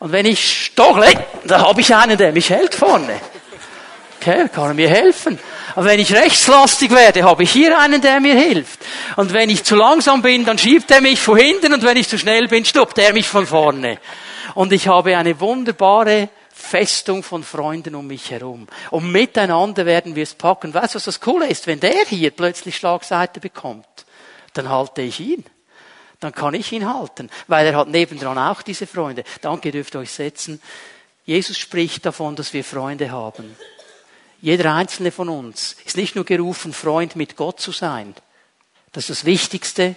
Und 0.00 0.12
wenn 0.12 0.26
ich 0.26 0.66
stochle, 0.66 1.08
da 1.44 1.60
habe 1.60 1.80
ich 1.80 1.94
einen, 1.94 2.16
der 2.16 2.32
mich 2.32 2.50
hält 2.50 2.74
vorne. 2.74 3.20
Okay, 4.20 4.48
kann 4.48 4.68
er 4.68 4.74
mir 4.74 4.88
helfen. 4.88 5.38
Aber 5.74 5.86
wenn 5.86 6.00
ich 6.00 6.14
rechtslastig 6.14 6.90
werde, 6.90 7.24
habe 7.24 7.42
ich 7.42 7.50
hier 7.50 7.78
einen, 7.78 8.00
der 8.00 8.20
mir 8.20 8.34
hilft. 8.34 8.80
Und 9.16 9.32
wenn 9.32 9.50
ich 9.50 9.64
zu 9.64 9.76
langsam 9.76 10.22
bin, 10.22 10.44
dann 10.44 10.58
schiebt 10.58 10.90
er 10.90 11.00
mich 11.00 11.20
von 11.20 11.38
hinten 11.38 11.72
und 11.74 11.82
wenn 11.82 11.96
ich 11.96 12.08
zu 12.08 12.18
schnell 12.18 12.48
bin, 12.48 12.64
stoppt 12.64 12.98
er 12.98 13.12
mich 13.12 13.28
von 13.28 13.46
vorne. 13.46 13.98
Und 14.54 14.72
ich 14.72 14.88
habe 14.88 15.16
eine 15.16 15.38
wunderbare 15.40 16.30
Festung 16.50 17.22
von 17.22 17.44
Freunden 17.44 17.94
um 17.94 18.06
mich 18.06 18.30
herum. 18.30 18.66
Und 18.90 19.12
miteinander 19.12 19.86
werden 19.86 20.16
wir 20.16 20.24
es 20.24 20.34
packen. 20.34 20.74
Weißt 20.74 20.94
du, 20.94 20.96
was 20.96 21.04
das 21.04 21.20
Coole 21.20 21.46
ist? 21.46 21.66
Wenn 21.66 21.80
der 21.80 22.04
hier 22.06 22.30
plötzlich 22.30 22.76
Schlagseite 22.76 23.40
bekommt, 23.40 23.86
dann 24.54 24.68
halte 24.68 25.02
ich 25.02 25.20
ihn. 25.20 25.44
Dann 26.20 26.32
kann 26.32 26.54
ich 26.54 26.72
ihn 26.72 26.92
halten, 26.92 27.30
weil 27.46 27.66
er 27.66 27.76
hat 27.76 27.88
nebendran 27.88 28.38
auch 28.38 28.62
diese 28.62 28.88
Freunde. 28.88 29.22
Danke, 29.40 29.68
ihr 29.68 29.72
dürft 29.72 29.94
euch 29.94 30.10
setzen. 30.10 30.60
Jesus 31.24 31.56
spricht 31.56 32.04
davon, 32.04 32.34
dass 32.34 32.52
wir 32.52 32.64
Freunde 32.64 33.12
haben. 33.12 33.56
Jeder 34.40 34.74
einzelne 34.74 35.10
von 35.10 35.28
uns 35.28 35.76
ist 35.84 35.96
nicht 35.96 36.14
nur 36.14 36.24
gerufen, 36.24 36.72
Freund 36.72 37.16
mit 37.16 37.36
Gott 37.36 37.60
zu 37.60 37.72
sein. 37.72 38.14
Das 38.92 39.04
ist 39.04 39.10
das 39.10 39.24
Wichtigste 39.24 39.96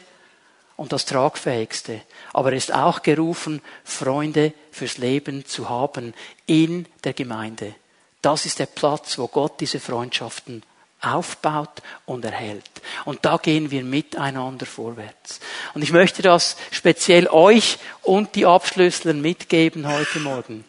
und 0.78 0.92
das 0.92 1.06
Tragfähigste. 1.06 2.02
Aber 2.34 2.52
er 2.52 2.58
ist 2.58 2.74
auch 2.74 3.04
gerufen, 3.04 3.62
Freunde 3.84 4.54
fürs 4.72 4.98
Leben 4.98 5.46
zu 5.46 5.70
haben 5.70 6.14
in 6.48 6.88
der 7.04 7.14
Gemeinde. 7.14 7.76
Das 8.22 8.46
ist 8.46 8.60
der 8.60 8.66
Platz, 8.66 9.18
wo 9.18 9.28
Gott 9.28 9.60
diese 9.60 9.80
Freundschaften 9.80 10.64
aufbaut 11.02 11.82
und 12.06 12.26
erhält. 12.26 12.70
Und 13.06 13.26
da 13.26 13.38
gehen 13.38 13.72
wir 13.72 13.84
miteinander 13.84 14.66
vorwärts. 14.66 15.40
Und 15.74 15.84
ich 15.84 15.92
möchte 15.92 16.22
das 16.22 16.58
speziell 16.72 17.28
euch 17.28 17.78
und 18.02 18.36
die 18.36 18.46
Abschlüsseln 18.46 19.22
mitgeben 19.22 19.88
heute 19.88 20.20
Morgen. 20.20 20.64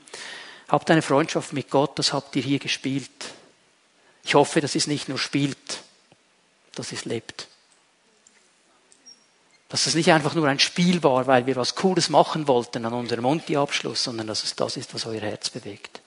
Habt 0.68 0.90
eine 0.90 1.02
Freundschaft 1.02 1.52
mit 1.52 1.70
Gott, 1.70 1.98
das 1.98 2.12
habt 2.12 2.34
ihr 2.36 2.42
hier 2.42 2.58
gespielt. 2.58 3.10
Ich 4.24 4.34
hoffe, 4.34 4.60
dass 4.60 4.74
es 4.74 4.86
nicht 4.86 5.08
nur 5.08 5.18
spielt, 5.18 5.82
dass 6.74 6.92
es 6.92 7.04
lebt. 7.04 7.48
Dass 9.68 9.86
es 9.86 9.94
nicht 9.94 10.12
einfach 10.12 10.34
nur 10.34 10.48
ein 10.48 10.58
Spiel 10.58 11.02
war, 11.02 11.26
weil 11.26 11.46
wir 11.46 11.56
was 11.56 11.74
Cooles 11.74 12.08
machen 12.08 12.46
wollten 12.46 12.84
an 12.84 12.92
unserem 12.92 13.22
Monti-Abschluss, 13.22 14.04
sondern 14.04 14.26
dass 14.26 14.44
es 14.44 14.54
das 14.54 14.76
ist, 14.76 14.94
was 14.94 15.06
euer 15.06 15.20
Herz 15.20 15.50
bewegt. 15.50 16.00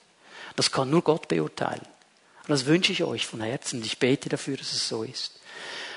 Das 0.54 0.70
kann 0.70 0.90
nur 0.90 1.02
Gott 1.02 1.28
beurteilen. 1.28 1.82
Und 1.82 2.50
das 2.50 2.66
wünsche 2.66 2.92
ich 2.92 3.02
euch 3.02 3.26
von 3.26 3.40
Herzen. 3.40 3.82
Ich 3.84 3.98
bete 3.98 4.28
dafür, 4.28 4.56
dass 4.56 4.72
es 4.72 4.88
so 4.88 5.02
ist. 5.02 5.32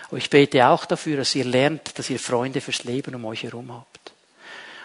Aber 0.08 0.18
ich 0.18 0.30
bete 0.30 0.68
auch 0.68 0.86
dafür, 0.86 1.18
dass 1.18 1.36
ihr 1.36 1.46
lernt, 1.46 1.98
dass 2.00 2.10
ihr 2.10 2.20
Freunde 2.20 2.60
fürs 2.60 2.84
Leben 2.84 3.14
um 3.14 3.26
euch 3.26 3.44
herum 3.44 3.72
habt. 3.72 4.12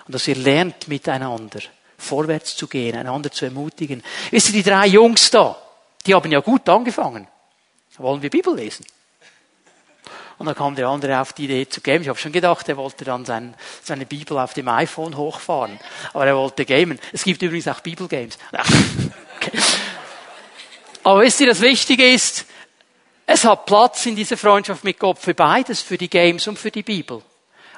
Und 0.06 0.14
dass 0.14 0.28
ihr 0.28 0.36
lernt, 0.36 0.86
miteinander 0.88 1.60
vorwärts 1.96 2.56
zu 2.56 2.66
gehen, 2.66 2.96
einander 2.96 3.30
zu 3.30 3.46
ermutigen. 3.46 4.02
Wisst 4.30 4.48
ihr, 4.48 4.62
die 4.62 4.62
drei 4.62 4.86
Jungs 4.88 5.30
da, 5.30 5.56
die 6.06 6.14
haben 6.14 6.30
ja 6.30 6.40
gut 6.40 6.68
angefangen. 6.68 7.28
Wollen 7.98 8.22
wir 8.22 8.30
Bibel 8.30 8.54
lesen? 8.54 8.84
Und 10.36 10.46
dann 10.46 10.54
kam 10.54 10.74
der 10.74 10.88
andere 10.88 11.20
auf 11.20 11.32
die 11.32 11.44
Idee 11.44 11.68
zu 11.68 11.80
gamen. 11.80 12.02
Ich 12.02 12.08
habe 12.08 12.18
schon 12.18 12.32
gedacht, 12.32 12.68
er 12.68 12.76
wollte 12.76 13.04
dann 13.04 13.24
sein, 13.24 13.54
seine 13.82 14.04
Bibel 14.04 14.36
auf 14.36 14.52
dem 14.52 14.66
iPhone 14.68 15.16
hochfahren. 15.16 15.78
Aber 16.12 16.26
er 16.26 16.36
wollte 16.36 16.64
gamen. 16.66 16.98
Es 17.12 17.22
gibt 17.22 17.40
übrigens 17.40 17.68
auch 17.68 17.80
Bibelgames. 17.80 18.36
Aber 21.04 21.20
wisst 21.20 21.40
ihr, 21.40 21.46
das 21.46 21.60
Wichtige 21.60 22.10
ist, 22.10 22.46
es 23.26 23.44
hat 23.44 23.66
Platz 23.66 24.06
in 24.06 24.16
dieser 24.16 24.36
Freundschaft 24.36 24.82
mit 24.84 24.98
Gott 24.98 25.18
für 25.18 25.34
beides, 25.34 25.80
für 25.80 25.98
die 25.98 26.10
Games 26.10 26.48
und 26.48 26.58
für 26.58 26.70
die 26.70 26.82
Bibel. 26.82 27.22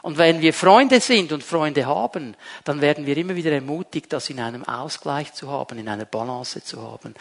Und 0.06 0.18
wenn 0.18 0.40
wir 0.40 0.54
Freunde 0.54 1.00
sind 1.00 1.32
und 1.32 1.42
Freunde 1.42 1.84
haben, 1.84 2.36
dann 2.62 2.80
werden 2.80 3.06
wir 3.06 3.16
immer 3.16 3.34
wieder 3.34 3.50
ermutigt, 3.50 4.12
das 4.12 4.30
in 4.30 4.38
einem 4.38 4.62
Ausgleich 4.62 5.34
zu 5.34 5.50
haben, 5.50 5.80
in 5.80 5.88
einer 5.88 6.04
Balance 6.04 6.62
zu 6.62 6.80
haben. 6.80 7.12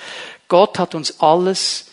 Gott 0.48 0.78
hat 0.78 0.94
uns 0.94 1.20
alles 1.20 1.88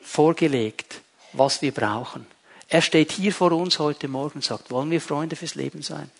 vorgelegt, 0.00 1.02
was 1.34 1.60
wir 1.60 1.70
brauchen. 1.70 2.26
Er 2.70 2.80
steht 2.80 3.12
hier 3.12 3.34
vor 3.34 3.52
uns 3.52 3.78
heute 3.78 4.08
Morgen 4.08 4.36
und 4.36 4.44
sagt, 4.44 4.70
wollen 4.70 4.90
wir 4.90 5.02
Freunde 5.02 5.36
fürs 5.36 5.54
Leben 5.54 5.82
sein? 5.82 6.10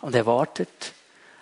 Und 0.00 0.14
er 0.14 0.26
wartet 0.26 0.92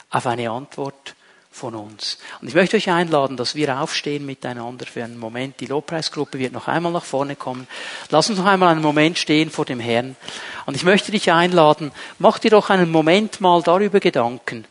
auf 0.08 0.26
eine 0.26 0.50
Antwort 0.50 1.14
von 1.58 1.74
uns. 1.74 2.18
Und 2.40 2.48
ich 2.48 2.54
möchte 2.54 2.76
euch 2.76 2.88
einladen, 2.88 3.36
dass 3.36 3.54
wir 3.54 3.80
aufstehen 3.80 4.24
miteinander 4.24 4.86
für 4.86 5.04
einen 5.04 5.18
Moment. 5.18 5.60
Die 5.60 5.66
Lobpreisgruppe 5.66 6.38
wird 6.38 6.52
noch 6.52 6.68
einmal 6.68 6.92
nach 6.92 7.04
vorne 7.04 7.36
kommen. 7.36 7.66
Lass 8.10 8.30
uns 8.30 8.38
noch 8.38 8.46
einmal 8.46 8.70
einen 8.70 8.80
Moment 8.80 9.18
stehen 9.18 9.50
vor 9.50 9.64
dem 9.64 9.80
Herrn. 9.80 10.16
Und 10.64 10.76
ich 10.76 10.84
möchte 10.84 11.12
dich 11.12 11.32
einladen, 11.32 11.92
mach 12.18 12.38
dir 12.38 12.50
doch 12.50 12.70
einen 12.70 12.90
Moment 12.90 13.40
mal 13.40 13.60
darüber 13.62 14.00
Gedanken. 14.00 14.64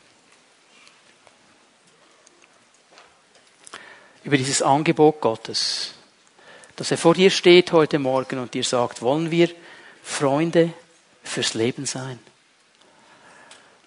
Über 4.24 4.38
dieses 4.38 4.62
Angebot 4.62 5.22
Gottes. 5.22 5.94
Dass 6.78 6.92
er 6.92 6.98
vor 6.98 7.14
dir 7.14 7.30
steht 7.30 7.72
heute 7.72 8.00
Morgen 8.00 8.40
und 8.40 8.54
dir 8.54 8.64
sagt, 8.64 9.02
wollen 9.02 9.30
wir 9.32 9.50
Freunde 10.04 10.72
fürs 11.24 11.54
Leben 11.54 11.86
sein? 11.86 12.20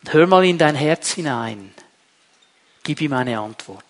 Und 0.03 0.13
hör 0.13 0.27
mal 0.27 0.45
in 0.45 0.59
dein 0.59 0.75
Herz 0.75 1.13
hinein. 1.13 1.73
Gib 2.83 3.01
ihm 3.01 3.12
eine 3.12 3.38
Antwort. 3.38 3.85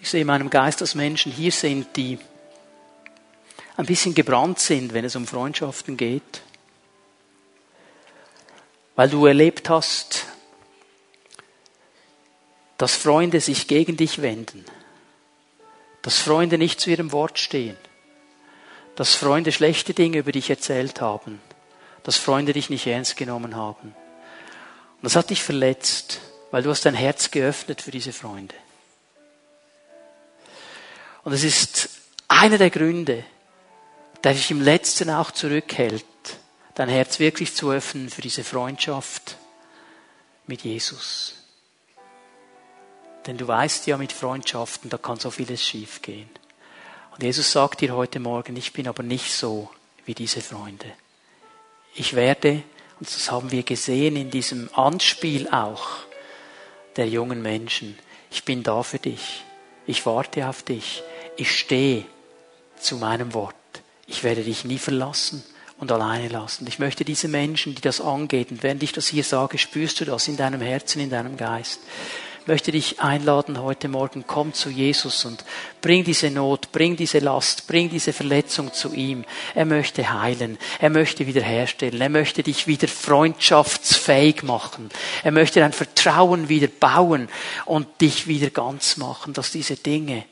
Ich 0.00 0.10
sehe 0.10 0.22
in 0.22 0.26
meinem 0.26 0.48
Geist, 0.48 0.80
dass 0.80 0.94
Menschen 0.94 1.32
hier 1.32 1.52
sind, 1.52 1.96
die 1.96 2.18
ein 3.76 3.86
bisschen 3.86 4.14
gebrannt 4.14 4.58
sind, 4.58 4.94
wenn 4.94 5.04
es 5.04 5.16
um 5.16 5.26
Freundschaften 5.26 5.96
geht. 5.96 6.42
Weil 8.96 9.08
du 9.08 9.26
erlebt 9.26 9.68
hast, 9.68 10.26
dass 12.78 12.96
Freunde 12.96 13.40
sich 13.40 13.68
gegen 13.68 13.96
dich 13.96 14.22
wenden. 14.22 14.64
Dass 16.02 16.18
Freunde 16.18 16.58
nicht 16.58 16.80
zu 16.80 16.90
ihrem 16.90 17.12
Wort 17.12 17.38
stehen. 17.38 17.76
Dass 18.96 19.14
Freunde 19.14 19.52
schlechte 19.52 19.94
Dinge 19.94 20.18
über 20.18 20.32
dich 20.32 20.48
erzählt 20.48 21.00
haben. 21.00 21.40
Dass 22.08 22.16
Freunde 22.16 22.54
dich 22.54 22.70
nicht 22.70 22.86
ernst 22.86 23.18
genommen 23.18 23.54
haben. 23.54 23.88
Und 23.88 25.02
das 25.02 25.14
hat 25.14 25.28
dich 25.28 25.42
verletzt, 25.42 26.20
weil 26.50 26.62
du 26.62 26.70
hast 26.70 26.86
dein 26.86 26.94
Herz 26.94 27.30
geöffnet 27.30 27.82
für 27.82 27.90
diese 27.90 28.14
Freunde. 28.14 28.54
Und 31.22 31.34
es 31.34 31.44
ist 31.44 31.90
einer 32.26 32.56
der 32.56 32.70
Gründe, 32.70 33.26
der 34.24 34.32
dich 34.32 34.50
im 34.50 34.62
Letzten 34.62 35.10
auch 35.10 35.32
zurückhält, 35.32 36.06
dein 36.74 36.88
Herz 36.88 37.18
wirklich 37.18 37.54
zu 37.54 37.70
öffnen 37.70 38.08
für 38.08 38.22
diese 38.22 38.42
Freundschaft 38.42 39.36
mit 40.46 40.62
Jesus. 40.62 41.34
Denn 43.26 43.36
du 43.36 43.46
weißt 43.46 43.86
ja, 43.86 43.98
mit 43.98 44.12
Freundschaften, 44.12 44.88
da 44.88 44.96
kann 44.96 45.20
so 45.20 45.30
vieles 45.30 45.62
schiefgehen. 45.62 46.30
Und 47.10 47.22
Jesus 47.22 47.52
sagt 47.52 47.82
dir 47.82 47.94
heute 47.94 48.18
Morgen, 48.18 48.56
ich 48.56 48.72
bin 48.72 48.88
aber 48.88 49.02
nicht 49.02 49.34
so 49.34 49.68
wie 50.06 50.14
diese 50.14 50.40
Freunde. 50.40 50.90
Ich 51.94 52.14
werde 52.14 52.62
und 53.00 53.08
das 53.08 53.30
haben 53.30 53.50
wir 53.52 53.62
gesehen 53.62 54.16
in 54.16 54.30
diesem 54.30 54.68
Anspiel 54.74 55.48
auch 55.48 55.86
der 56.96 57.08
jungen 57.08 57.42
Menschen. 57.42 57.98
Ich 58.30 58.44
bin 58.44 58.62
da 58.62 58.82
für 58.82 58.98
dich. 58.98 59.44
Ich 59.86 60.04
warte 60.04 60.48
auf 60.48 60.62
dich. 60.62 61.02
Ich 61.36 61.56
stehe 61.56 62.04
zu 62.78 62.96
meinem 62.96 63.34
Wort. 63.34 63.54
Ich 64.06 64.24
werde 64.24 64.42
dich 64.42 64.64
nie 64.64 64.78
verlassen 64.78 65.44
und 65.78 65.92
alleine 65.92 66.28
lassen. 66.28 66.66
Ich 66.66 66.78
möchte 66.78 67.04
diese 67.04 67.28
Menschen, 67.28 67.74
die 67.74 67.80
das 67.80 68.00
angeht, 68.00 68.50
und 68.50 68.62
während 68.62 68.82
ich 68.82 68.92
das 68.92 69.06
hier 69.06 69.22
sage, 69.22 69.58
spürst 69.58 70.00
du 70.00 70.04
das 70.04 70.26
in 70.26 70.36
deinem 70.36 70.60
Herzen, 70.60 71.00
in 71.00 71.10
deinem 71.10 71.36
Geist 71.36 71.80
möchte 72.46 72.72
dich 72.72 73.00
einladen 73.00 73.62
heute 73.62 73.88
Morgen, 73.88 74.24
komm 74.26 74.54
zu 74.54 74.70
Jesus 74.70 75.24
und 75.24 75.44
bring 75.80 76.04
diese 76.04 76.30
Not, 76.30 76.72
bring 76.72 76.96
diese 76.96 77.18
Last, 77.18 77.66
bring 77.66 77.90
diese 77.90 78.12
Verletzung 78.12 78.72
zu 78.72 78.92
ihm. 78.92 79.24
Er 79.54 79.64
möchte 79.64 80.20
heilen, 80.20 80.58
er 80.78 80.90
möchte 80.90 81.26
wiederherstellen, 81.26 82.00
er 82.00 82.08
möchte 82.08 82.42
dich 82.42 82.66
wieder 82.66 82.88
freundschaftsfähig 82.88 84.42
machen, 84.42 84.90
er 85.22 85.32
möchte 85.32 85.60
dein 85.60 85.72
Vertrauen 85.72 86.48
wieder 86.48 86.68
bauen 86.68 87.28
und 87.66 88.00
dich 88.00 88.26
wieder 88.26 88.50
ganz 88.50 88.96
machen, 88.96 89.32
dass 89.32 89.50
diese 89.50 89.76
Dinge 89.76 90.24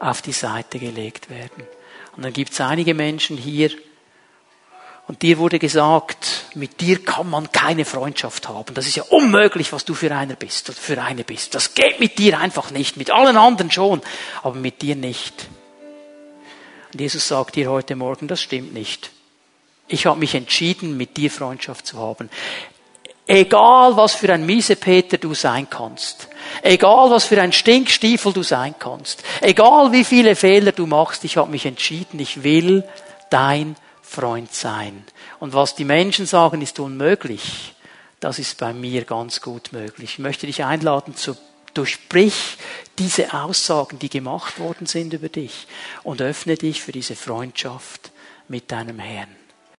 auf 0.00 0.22
die 0.22 0.32
Seite 0.32 0.78
gelegt 0.78 1.30
werden. 1.30 1.66
Und 2.16 2.24
dann 2.24 2.32
gibt 2.32 2.52
es 2.52 2.60
einige 2.60 2.94
Menschen 2.94 3.36
hier, 3.36 3.70
und 5.08 5.22
dir 5.22 5.38
wurde 5.38 5.58
gesagt, 5.58 6.46
mit 6.54 6.80
dir 6.80 7.04
kann 7.04 7.30
man 7.30 7.52
keine 7.52 7.84
Freundschaft 7.84 8.48
haben. 8.48 8.74
Das 8.74 8.88
ist 8.88 8.96
ja 8.96 9.04
unmöglich, 9.04 9.72
was 9.72 9.84
du 9.84 9.94
für 9.94 10.12
einer 10.14 10.34
bist 10.34 10.68
oder 10.68 10.78
für 10.78 11.00
eine 11.00 11.22
bist. 11.22 11.54
Das 11.54 11.74
geht 11.74 12.00
mit 12.00 12.18
dir 12.18 12.40
einfach 12.40 12.72
nicht. 12.72 12.96
Mit 12.96 13.12
allen 13.12 13.36
anderen 13.36 13.70
schon, 13.70 14.02
aber 14.42 14.56
mit 14.56 14.82
dir 14.82 14.96
nicht. 14.96 15.48
Und 16.92 17.00
Jesus 17.00 17.28
sagt 17.28 17.54
dir 17.54 17.70
heute 17.70 17.94
Morgen, 17.94 18.26
das 18.26 18.42
stimmt 18.42 18.74
nicht. 18.74 19.10
Ich 19.86 20.06
habe 20.06 20.18
mich 20.18 20.34
entschieden, 20.34 20.96
mit 20.96 21.16
dir 21.16 21.30
Freundschaft 21.30 21.86
zu 21.86 22.00
haben. 22.00 22.28
Egal, 23.28 23.96
was 23.96 24.14
für 24.14 24.32
ein 24.32 24.44
Miesepeter 24.44 25.18
du 25.18 25.34
sein 25.34 25.70
kannst. 25.70 26.28
Egal, 26.62 27.10
was 27.10 27.24
für 27.24 27.40
ein 27.40 27.52
Stinkstiefel 27.52 28.32
du 28.32 28.42
sein 28.42 28.74
kannst. 28.78 29.22
Egal, 29.40 29.92
wie 29.92 30.04
viele 30.04 30.34
Fehler 30.34 30.72
du 30.72 30.86
machst. 30.86 31.22
Ich 31.24 31.36
habe 31.36 31.50
mich 31.50 31.66
entschieden, 31.66 32.18
ich 32.18 32.42
will 32.42 32.82
dein 33.30 33.76
Freund 34.06 34.52
sein. 34.52 35.04
Und 35.40 35.52
was 35.52 35.74
die 35.74 35.84
Menschen 35.84 36.26
sagen, 36.26 36.62
ist 36.62 36.78
unmöglich. 36.78 37.74
Das 38.20 38.38
ist 38.38 38.58
bei 38.58 38.72
mir 38.72 39.04
ganz 39.04 39.40
gut 39.40 39.72
möglich. 39.72 40.12
Ich 40.14 40.18
möchte 40.18 40.46
dich 40.46 40.64
einladen 40.64 41.16
zu 41.16 41.36
durchbrich 41.74 42.56
diese 42.98 43.34
Aussagen, 43.34 43.98
die 43.98 44.08
gemacht 44.08 44.58
worden 44.58 44.86
sind 44.86 45.12
über 45.12 45.28
dich 45.28 45.66
und 46.02 46.22
öffne 46.22 46.54
dich 46.54 46.82
für 46.82 46.92
diese 46.92 47.16
Freundschaft 47.16 48.10
mit 48.48 48.72
deinem 48.72 48.98
Herrn. 48.98 49.28